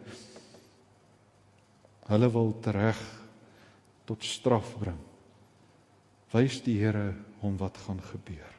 hulle 2.11 2.31
wil 2.31 2.51
tereg 2.61 2.99
tot 4.05 4.25
straf 4.25 4.75
bring. 4.79 4.99
Wys 6.33 6.62
die 6.62 6.79
Here 6.81 7.14
hom 7.40 7.57
wat 7.57 7.79
gaan 7.87 8.01
gebeur. 8.03 8.51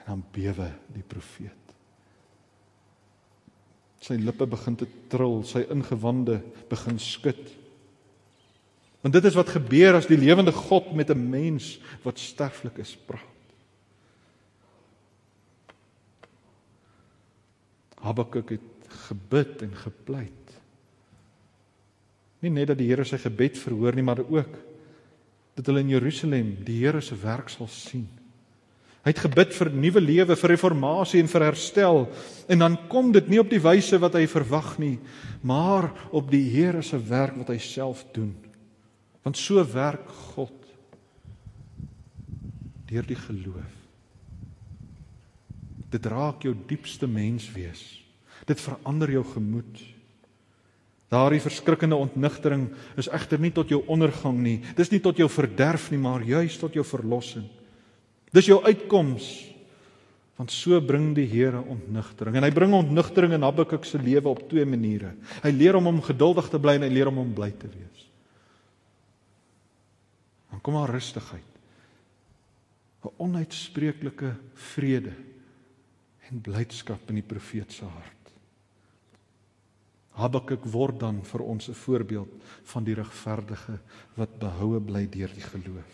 En 0.00 0.14
dan 0.14 0.24
bewe 0.34 0.70
die 0.94 1.04
profeet. 1.06 1.56
Sy 4.00 4.16
lippe 4.16 4.46
begin 4.48 4.78
te 4.80 4.88
trill, 5.12 5.42
sy 5.44 5.66
ingewande 5.68 6.38
begin 6.70 6.98
skud. 6.98 7.42
Want 9.00 9.16
dit 9.16 9.28
is 9.28 9.36
wat 9.36 9.52
gebeur 9.52 9.98
as 9.98 10.08
die 10.08 10.18
lewende 10.20 10.52
God 10.52 10.92
met 10.96 11.10
'n 11.10 11.30
mens 11.30 11.78
wat 12.02 12.18
sterflik 12.18 12.78
is 12.78 12.96
praat. 12.96 13.28
Habakuk 18.00 18.50
het 18.50 18.88
gebid 19.08 19.62
en 19.62 19.76
gepleit 19.76 20.40
Nie 22.40 22.52
net 22.52 22.70
dat 22.72 22.80
die 22.80 22.88
Here 22.88 23.04
sy 23.04 23.18
gebed 23.20 23.58
verhoor 23.60 23.96
nie, 23.96 24.04
maar 24.04 24.22
ook 24.24 24.54
dat 25.58 25.66
hulle 25.68 25.82
in 25.84 25.92
Jerusalem 25.92 26.54
die 26.64 26.78
Here 26.80 27.02
se 27.04 27.16
werk 27.20 27.52
sal 27.52 27.68
sien. 27.68 28.08
Hy 29.00 29.14
het 29.14 29.22
gebid 29.24 29.54
vir 29.56 29.70
nuwe 29.72 30.00
lewe, 30.02 30.36
vir 30.36 30.52
reformatie 30.52 31.22
en 31.22 31.30
vir 31.32 31.46
herstel 31.46 32.02
en 32.52 32.60
dan 32.60 32.76
kom 32.92 33.12
dit 33.14 33.30
nie 33.32 33.40
op 33.40 33.48
die 33.48 33.62
wyse 33.62 33.96
wat 34.02 34.18
hy 34.18 34.26
verwag 34.28 34.74
nie, 34.82 34.98
maar 35.40 35.88
op 36.12 36.28
die 36.28 36.42
Here 36.52 36.82
se 36.84 37.00
werk 37.00 37.38
wat 37.40 37.52
hy 37.54 37.56
self 37.64 38.02
doen. 38.12 38.34
Want 39.24 39.40
so 39.40 39.62
werk 39.72 40.04
God 40.34 40.52
deur 42.90 43.06
die 43.06 43.16
geloof. 43.16 43.76
Dit 45.90 46.06
raak 46.10 46.44
jou 46.44 46.52
diepste 46.68 47.08
menswees. 47.08 47.82
Dit 48.46 48.60
verander 48.60 49.10
jou 49.14 49.24
gemoed. 49.32 49.80
Daardie 51.10 51.42
verskrikkende 51.42 51.98
ontnigtering 51.98 52.68
is 53.00 53.08
egter 53.10 53.40
nie 53.42 53.50
tot 53.54 53.70
jou 53.72 53.80
ondergang 53.90 54.36
nie. 54.38 54.58
Dis 54.78 54.92
nie 54.92 55.00
tot 55.02 55.18
jou 55.18 55.26
verderf 55.30 55.88
nie, 55.90 55.98
maar 55.98 56.22
juis 56.26 56.58
tot 56.60 56.76
jou 56.76 56.84
verlossing. 56.86 57.48
Dis 58.34 58.50
jou 58.50 58.60
uitkoms. 58.62 59.28
Want 60.40 60.52
so 60.54 60.80
bring 60.80 61.10
die 61.16 61.26
Here 61.28 61.60
ontnigtering. 61.60 62.38
En 62.38 62.46
hy 62.46 62.52
bring 62.54 62.72
ontnigtering 62.72 63.34
in 63.36 63.44
Habakuk 63.44 63.84
se 63.84 63.98
lewe 64.00 64.30
op 64.30 64.46
twee 64.48 64.64
maniere. 64.64 65.12
Hy 65.42 65.52
leer 65.52 65.76
hom 65.76 65.90
om 65.90 66.00
geduldig 66.04 66.48
te 66.48 66.60
bly 66.62 66.78
en 66.78 66.86
hy 66.86 66.92
leer 66.94 67.10
hom 67.10 67.20
om 67.20 67.34
bly 67.36 67.50
te 67.60 67.68
wees. 67.68 68.06
Dan 70.50 70.62
kom 70.64 70.78
daar 70.80 70.94
rustigheid. 70.96 71.46
'n 73.00 73.12
Onuitspreeklike 73.16 74.34
vrede 74.54 75.12
en 76.28 76.40
blydskap 76.40 77.08
in 77.08 77.20
die 77.20 77.26
profeet 77.26 77.72
se 77.72 77.84
hart. 77.84 78.32
Habakuk 80.20 80.66
word 80.68 81.00
dan 81.00 81.22
vir 81.24 81.42
ons 81.42 81.68
'n 81.68 81.74
voorbeeld 81.74 82.32
van 82.72 82.84
die 82.84 82.94
regverdige 82.94 83.78
wat 84.16 84.38
behoue 84.38 84.80
bly 84.80 85.06
deur 85.06 85.32
die 85.32 85.48
geloof. 85.48 85.92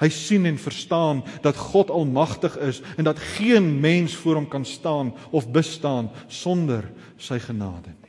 Hy 0.00 0.08
sien 0.08 0.46
en 0.46 0.58
verstaan 0.58 1.24
dat 1.42 1.56
God 1.56 1.90
almagtig 1.90 2.56
is 2.58 2.82
en 2.96 3.04
dat 3.04 3.18
geen 3.18 3.80
mens 3.80 4.14
voor 4.16 4.34
hom 4.34 4.48
kan 4.48 4.64
staan 4.64 5.14
of 5.30 5.50
bestaan 5.50 6.10
sonder 6.28 6.92
sy 7.16 7.38
genade 7.38 7.90
nie. 7.90 8.00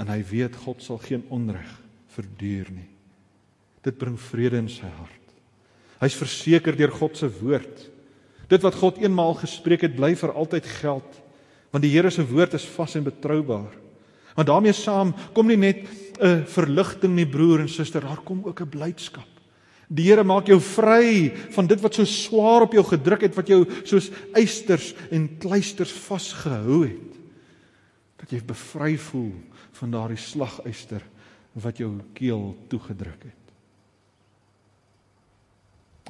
en 0.00 0.08
hy 0.08 0.20
weet 0.24 0.56
God 0.64 0.80
sal 0.84 1.00
geen 1.02 1.24
onreg 1.32 1.68
verduur 2.12 2.70
nie. 2.72 2.88
Dit 3.84 3.98
bring 4.00 4.18
vrede 4.20 4.60
in 4.60 4.70
sy 4.70 4.88
hart. 4.88 5.18
Hy's 6.02 6.16
verseker 6.18 6.76
deur 6.76 6.92
God 6.94 7.18
se 7.18 7.28
woord. 7.40 7.88
Dit 8.50 8.64
wat 8.64 8.76
God 8.78 9.00
eenmaal 9.00 9.34
gespreek 9.40 9.86
het, 9.86 9.96
bly 9.96 10.12
vir 10.18 10.34
altyd 10.36 10.68
geld, 10.80 11.20
want 11.72 11.84
die 11.84 11.92
Here 11.92 12.10
se 12.12 12.24
woord 12.28 12.56
is 12.58 12.68
vas 12.74 12.96
en 12.98 13.06
betroubaar. 13.06 13.72
Want 14.36 14.48
daarmee 14.48 14.76
saam 14.76 15.12
kom 15.36 15.48
nie 15.48 15.60
net 15.60 15.88
'n 16.20 16.44
verligting 16.46 17.14
nie, 17.16 17.26
broer 17.26 17.60
en 17.60 17.68
suster, 17.68 18.00
daar 18.00 18.22
kom 18.24 18.42
ook 18.44 18.60
'n 18.60 18.68
blydskap. 18.68 19.31
Die 19.92 20.06
Here 20.08 20.24
maak 20.24 20.48
jou 20.48 20.56
vry 20.64 21.28
van 21.52 21.68
dit 21.68 21.80
wat 21.82 21.98
so 21.98 22.08
swaar 22.08 22.64
op 22.64 22.72
jou 22.72 22.84
gedruk 22.88 23.26
het, 23.26 23.36
wat 23.36 23.50
jou 23.52 23.60
soos 23.84 24.08
eisters 24.32 24.94
en 25.12 25.28
kleisters 25.42 25.92
vasgehou 26.06 26.86
het. 26.86 27.20
Dat 28.22 28.32
jy 28.32 28.40
bevry 28.46 28.96
voel 29.10 29.34
van 29.80 29.92
daardie 29.92 30.20
slaguister 30.20 31.04
wat 31.60 31.80
jou 31.82 31.92
keel 32.16 32.52
toegedruk 32.72 33.28
het. 33.28 33.42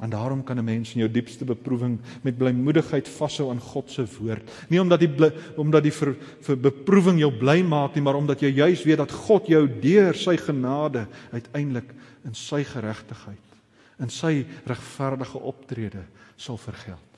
En 0.01 0.09
daarom 0.09 0.43
kan 0.43 0.57
'n 0.57 0.63
mens 0.63 0.93
in 0.93 0.99
jou 0.99 1.11
diepste 1.11 1.45
beproewing 1.45 1.99
met 2.21 2.37
blymoedigheid 2.37 3.09
vashou 3.09 3.49
aan 3.49 3.59
God 3.59 3.91
se 3.91 4.05
woord. 4.19 4.51
Nie 4.69 4.81
omdat 4.81 4.99
die 4.99 5.09
bly, 5.09 5.31
omdat 5.55 5.83
die 5.83 5.91
vir, 5.91 6.15
vir 6.41 6.57
beproewing 6.57 7.19
jou 7.19 7.31
bly 7.31 7.61
maak 7.61 7.95
nie, 7.95 8.03
maar 8.03 8.15
omdat 8.15 8.39
jy 8.39 8.49
juis 8.49 8.83
weet 8.83 8.97
dat 8.97 9.11
God 9.11 9.47
jou 9.47 9.79
deur 9.79 10.15
sy 10.15 10.37
genade 10.37 11.07
uiteindelik 11.31 11.93
in 12.25 12.33
sy 12.33 12.63
geregtigheid, 12.63 13.52
in 14.01 14.09
sy 14.09 14.45
regverdige 14.65 15.39
optrede 15.39 16.05
sal 16.35 16.57
vergeld. 16.57 17.09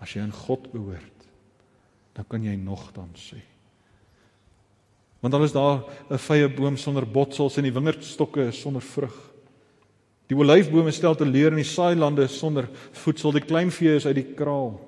As 0.00 0.14
jy 0.14 0.22
aan 0.24 0.34
God 0.34 0.70
behoort, 0.72 1.26
dan 2.16 2.26
kan 2.28 2.44
jy 2.44 2.56
nogtans 2.56 3.30
sê. 3.32 3.40
Want 5.20 5.34
dan 5.34 5.42
is 5.44 5.52
daar 5.52 5.84
'n 6.10 6.18
vye 6.18 6.48
boom 6.48 6.76
sonder 6.76 7.06
botsels 7.06 7.56
en 7.56 7.64
die 7.64 7.72
wingerdstokke 7.72 8.52
sonder 8.52 8.82
vrug. 8.82 9.30
Die 10.26 10.36
olyfbome 10.36 10.90
stel 10.90 11.14
te 11.14 11.26
leer 11.26 11.50
in 11.50 11.62
die 11.62 11.64
saailande 11.64 12.28
sonder 12.28 12.68
voedsel. 12.92 13.32
Die 13.32 13.44
kleinvee 13.44 13.96
is 13.96 14.06
uit 14.06 14.14
die 14.14 14.34
kraal. 14.34 14.80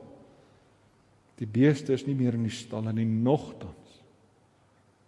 Die 1.37 1.47
beeste 1.47 1.93
is 1.93 2.07
nie 2.07 2.15
meer 2.15 2.35
in 2.35 2.45
die 2.47 2.55
stalle 2.55 2.93
nie 2.93 3.05
nogtans. 3.05 4.03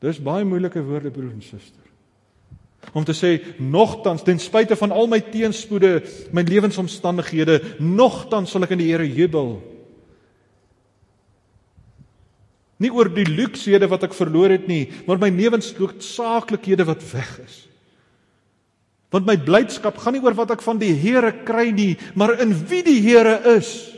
Dis 0.00 0.18
baie 0.18 0.44
moeilike 0.44 0.82
woorde 0.82 1.10
broer 1.10 1.30
en 1.30 1.42
suster. 1.42 1.93
Om 2.94 3.04
te 3.04 3.14
sê 3.16 3.36
nogtans 3.58 4.22
ten 4.22 4.38
spyte 4.38 4.76
van 4.78 4.94
al 4.94 5.08
my 5.10 5.18
teenspoede, 5.32 5.98
my 6.30 6.44
lewensomstandighede, 6.46 7.58
nogtans 7.82 8.54
sal 8.54 8.66
ek 8.66 8.76
in 8.76 8.84
die 8.84 8.90
Here 8.92 9.06
jubel. 9.08 9.56
Nie 12.78 12.92
oor 12.94 13.10
die 13.10 13.26
luksehede 13.26 13.88
wat 13.90 14.06
ek 14.06 14.14
verloor 14.14 14.54
het 14.54 14.68
nie, 14.70 14.86
maar 15.08 15.18
my 15.22 15.30
lewensnoodsaaklikhede 15.34 16.86
wat 16.86 17.02
weg 17.12 17.32
is. 17.44 17.58
Want 19.14 19.26
my 19.26 19.36
blydskap 19.38 19.98
gaan 20.02 20.16
nie 20.16 20.22
oor 20.24 20.34
wat 20.34 20.54
ek 20.56 20.62
van 20.62 20.80
die 20.80 20.94
Here 20.98 21.30
kry 21.46 21.68
nie, 21.74 21.94
maar 22.18 22.36
in 22.42 22.54
wie 22.70 22.82
die 22.86 23.00
Here 23.02 23.40
is. 23.56 23.93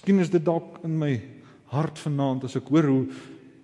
Miskien 0.00 0.22
is 0.24 0.30
dit 0.32 0.40
dalk 0.40 0.78
in 0.80 0.94
my 0.96 1.10
hart 1.74 1.98
vanaand 2.00 2.46
as 2.48 2.54
ek 2.56 2.70
hoor 2.72 2.86
hoe 2.88 3.02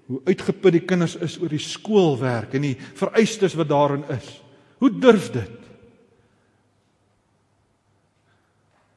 hoe 0.06 0.20
uitgeput 0.28 0.74
die 0.76 0.84
kinders 0.84 1.16
is 1.24 1.32
oor 1.40 1.50
die 1.50 1.58
skoolwerk 1.58 2.52
en 2.54 2.62
die 2.62 2.76
vereistes 2.94 3.56
wat 3.58 3.70
daarin 3.72 4.04
is. 4.14 4.26
Hoe 4.78 4.90
durf 4.92 5.32
dit? 5.34 5.64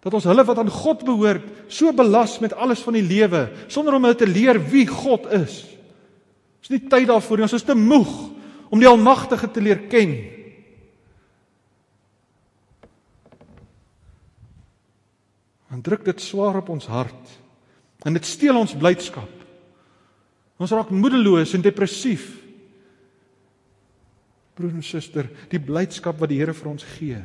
Dat 0.03 0.13
ons 0.19 0.27
hulle 0.29 0.45
wat 0.45 0.59
aan 0.61 0.69
God 0.69 1.01
behoort 1.07 1.47
so 1.71 1.95
belas 1.95 2.35
met 2.43 2.53
alles 2.53 2.83
van 2.85 2.99
die 2.99 3.07
lewe 3.07 3.47
sonder 3.71 3.95
om 3.95 4.05
hulle 4.05 4.19
te 4.19 4.29
leer 4.29 4.59
wie 4.69 4.85
God 4.91 5.25
is. 5.39 5.63
Ons 6.59 6.69
het 6.69 6.75
nie 6.75 6.91
tyd 6.91 7.07
daarvoor 7.09 7.39
nie. 7.39 7.47
Ons 7.47 7.57
is 7.57 7.65
te 7.65 7.79
moeg 7.79 8.13
om 8.69 8.83
die 8.83 8.91
Almagtige 8.91 9.49
te 9.49 9.63
leer 9.63 9.87
ken. 9.89 10.13
En 15.79 15.83
druk 15.83 16.01
dit 16.03 16.19
swaar 16.19 16.57
op 16.59 16.73
ons 16.73 16.89
hart. 16.91 17.35
En 18.03 18.11
dit 18.11 18.25
steel 18.27 18.57
ons 18.59 18.73
blydskap. 18.75 19.31
Ons 20.59 20.73
raak 20.75 20.89
moedeloos 20.91 21.53
en 21.55 21.63
depressief. 21.63 22.25
Broer 24.59 24.73
en 24.75 24.83
suster, 24.83 25.29
die 25.47 25.61
blydskap 25.63 26.19
wat 26.19 26.33
die 26.33 26.41
Here 26.41 26.51
vir 26.51 26.67
ons 26.67 26.83
gee, 26.97 27.21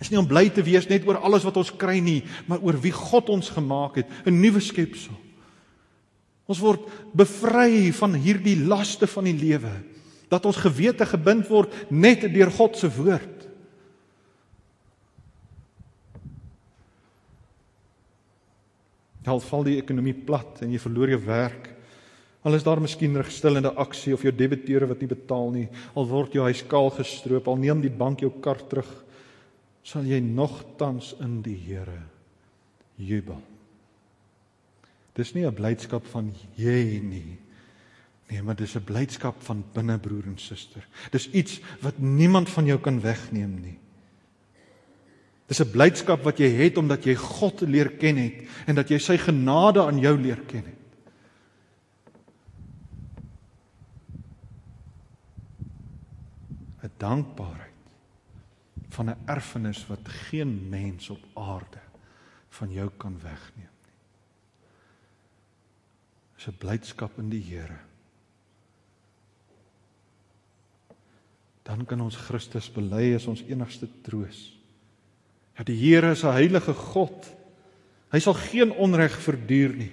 is 0.00 0.08
nie 0.08 0.16
om 0.16 0.26
bly 0.30 0.46
te 0.48 0.64
wees 0.64 0.88
net 0.88 1.04
oor 1.04 1.20
alles 1.20 1.44
wat 1.44 1.58
ons 1.60 1.74
kry 1.76 1.98
nie, 2.00 2.22
maar 2.48 2.64
oor 2.64 2.78
wie 2.80 2.94
God 2.96 3.28
ons 3.36 3.52
gemaak 3.52 4.00
het, 4.00 4.08
'n 4.24 4.40
nuwe 4.40 4.64
skepsel. 4.64 5.12
Ons 6.48 6.58
word 6.58 6.88
bevry 7.12 7.92
van 7.92 8.14
hierdie 8.14 8.56
laste 8.64 9.06
van 9.06 9.28
die 9.28 9.36
lewe, 9.36 9.84
dat 10.30 10.46
ons 10.46 10.56
gewete 10.56 11.04
gebind 11.04 11.46
word 11.48 11.70
net 11.90 12.24
deur 12.32 12.50
God 12.50 12.76
se 12.76 12.88
woord. 12.88 13.41
Al 19.26 19.40
val 19.40 19.64
die 19.64 19.78
ekonomie 19.78 20.14
plat 20.14 20.62
en 20.62 20.72
jy 20.72 20.80
verloor 20.82 21.12
jou 21.14 21.20
werk, 21.26 21.68
al 22.42 22.54
is 22.54 22.64
daar 22.66 22.80
miskien 22.82 23.14
regstellende 23.16 23.70
aksie 23.78 24.14
of 24.14 24.24
jou 24.26 24.32
debiteure 24.34 24.88
wat 24.90 25.00
nie 25.00 25.10
betaal 25.12 25.52
nie, 25.54 25.68
al 25.94 26.08
word 26.10 26.34
jou 26.34 26.42
huis 26.48 26.64
kaal 26.66 26.90
gestroop, 26.90 27.46
al 27.46 27.60
neem 27.60 27.80
die 27.84 27.92
bank 27.92 28.24
jou 28.24 28.32
kar 28.42 28.58
terug, 28.66 28.90
sal 29.86 30.06
jy 30.06 30.18
nogtans 30.22 31.14
in 31.22 31.40
die 31.42 31.58
Here 31.58 32.02
jubel. 32.98 33.40
Dis 35.14 35.34
nie 35.34 35.44
'n 35.44 35.54
blydskap 35.54 36.06
van 36.06 36.32
jy 36.56 37.00
nie. 37.02 37.38
Nee, 38.30 38.42
maar 38.42 38.56
dis 38.56 38.76
'n 38.76 38.84
blydskap 38.84 39.42
van 39.42 39.64
binne 39.74 39.98
broer 39.98 40.24
en 40.26 40.38
suster. 40.38 40.86
Dis 41.10 41.30
iets 41.30 41.60
wat 41.80 41.98
niemand 41.98 42.48
van 42.48 42.66
jou 42.66 42.78
kan 42.78 43.00
wegneem 43.00 43.60
nie. 43.60 43.78
Dis 45.52 45.60
'n 45.60 45.68
blydskap 45.68 46.22
wat 46.24 46.38
jy 46.40 46.48
het 46.48 46.78
omdat 46.80 47.04
jy 47.04 47.12
God 47.14 47.60
leer 47.60 47.90
ken 48.00 48.16
het 48.16 48.48
en 48.66 48.74
dat 48.74 48.88
jy 48.88 48.98
sy 48.98 49.18
genade 49.20 49.84
aan 49.84 49.98
jou 50.00 50.16
leer 50.16 50.40
ken 50.48 50.64
het. 50.64 50.80
Dankbaarheid 57.02 57.74
van 58.88 59.10
'n 59.10 59.18
erfenis 59.26 59.86
wat 59.86 60.08
geen 60.08 60.68
mens 60.70 61.10
op 61.10 61.20
aarde 61.34 61.82
van 62.48 62.72
jou 62.72 62.90
kan 62.96 63.18
wegneem 63.20 63.68
nie. 63.82 63.92
Dis 66.36 66.46
'n 66.46 66.58
blydskap 66.58 67.18
in 67.18 67.28
die 67.28 67.42
Here. 67.42 67.78
Dan 71.62 71.84
kan 71.86 72.00
ons 72.00 72.16
Christus 72.16 72.72
bely 72.72 73.14
as 73.14 73.26
ons 73.26 73.42
enigste 73.42 73.88
troos. 74.02 74.61
Dat 75.56 75.66
die 75.66 75.76
Here 75.76 76.10
is 76.10 76.24
'n 76.24 76.32
heilige 76.32 76.74
God. 76.74 77.26
Hy 78.10 78.18
sal 78.18 78.34
geen 78.34 78.72
onreg 78.72 79.18
verduur 79.20 79.76
nie. 79.76 79.90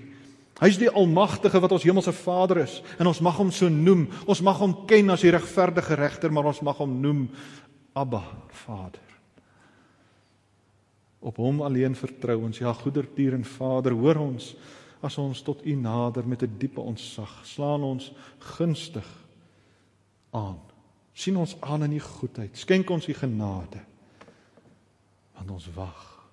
Hy's 0.60 0.78
die 0.78 0.90
almagtige 0.92 1.60
wat 1.60 1.72
ons 1.72 1.84
hemelse 1.84 2.12
Vader 2.12 2.58
is 2.58 2.82
en 3.00 3.08
ons 3.08 3.22
mag 3.24 3.38
hom 3.40 3.52
so 3.52 3.70
noem. 3.70 4.10
Ons 4.28 4.42
mag 4.42 4.58
hom 4.60 4.86
ken 4.86 5.10
as 5.10 5.22
die 5.22 5.32
regverdige 5.32 5.96
regter, 5.96 6.32
maar 6.32 6.46
ons 6.46 6.60
mag 6.62 6.78
hom 6.78 7.02
noem 7.02 7.30
Abba, 7.94 8.24
Vader. 8.66 9.08
Op 11.20 11.38
hom 11.38 11.62
alleen 11.62 11.96
vertrou 11.96 12.44
ons. 12.44 12.60
Ja, 12.60 12.74
goedertier 12.74 13.34
en 13.34 13.44
Vader, 13.44 13.96
hoor 13.96 14.20
ons 14.24 14.56
as 15.02 15.18
ons 15.18 15.42
tot 15.42 15.64
U 15.66 15.76
nader 15.76 16.28
met 16.28 16.44
'n 16.44 16.56
diepe 16.60 16.82
ontzag. 16.82 17.46
Slaan 17.46 17.84
ons 17.84 18.12
gunstig 18.40 19.08
aan. 20.32 20.60
sien 21.14 21.38
ons 21.38 21.56
aan 21.60 21.84
in 21.84 21.94
U 21.94 22.00
goedheid. 22.00 22.58
Skenk 22.58 22.90
ons 22.90 23.08
U 23.08 23.14
genade. 23.14 23.89
Want 25.40 25.52
ons 25.52 25.74
wag 25.74 26.28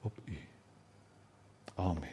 op 0.00 0.18
U. 0.24 0.38
Amen. 1.74 2.02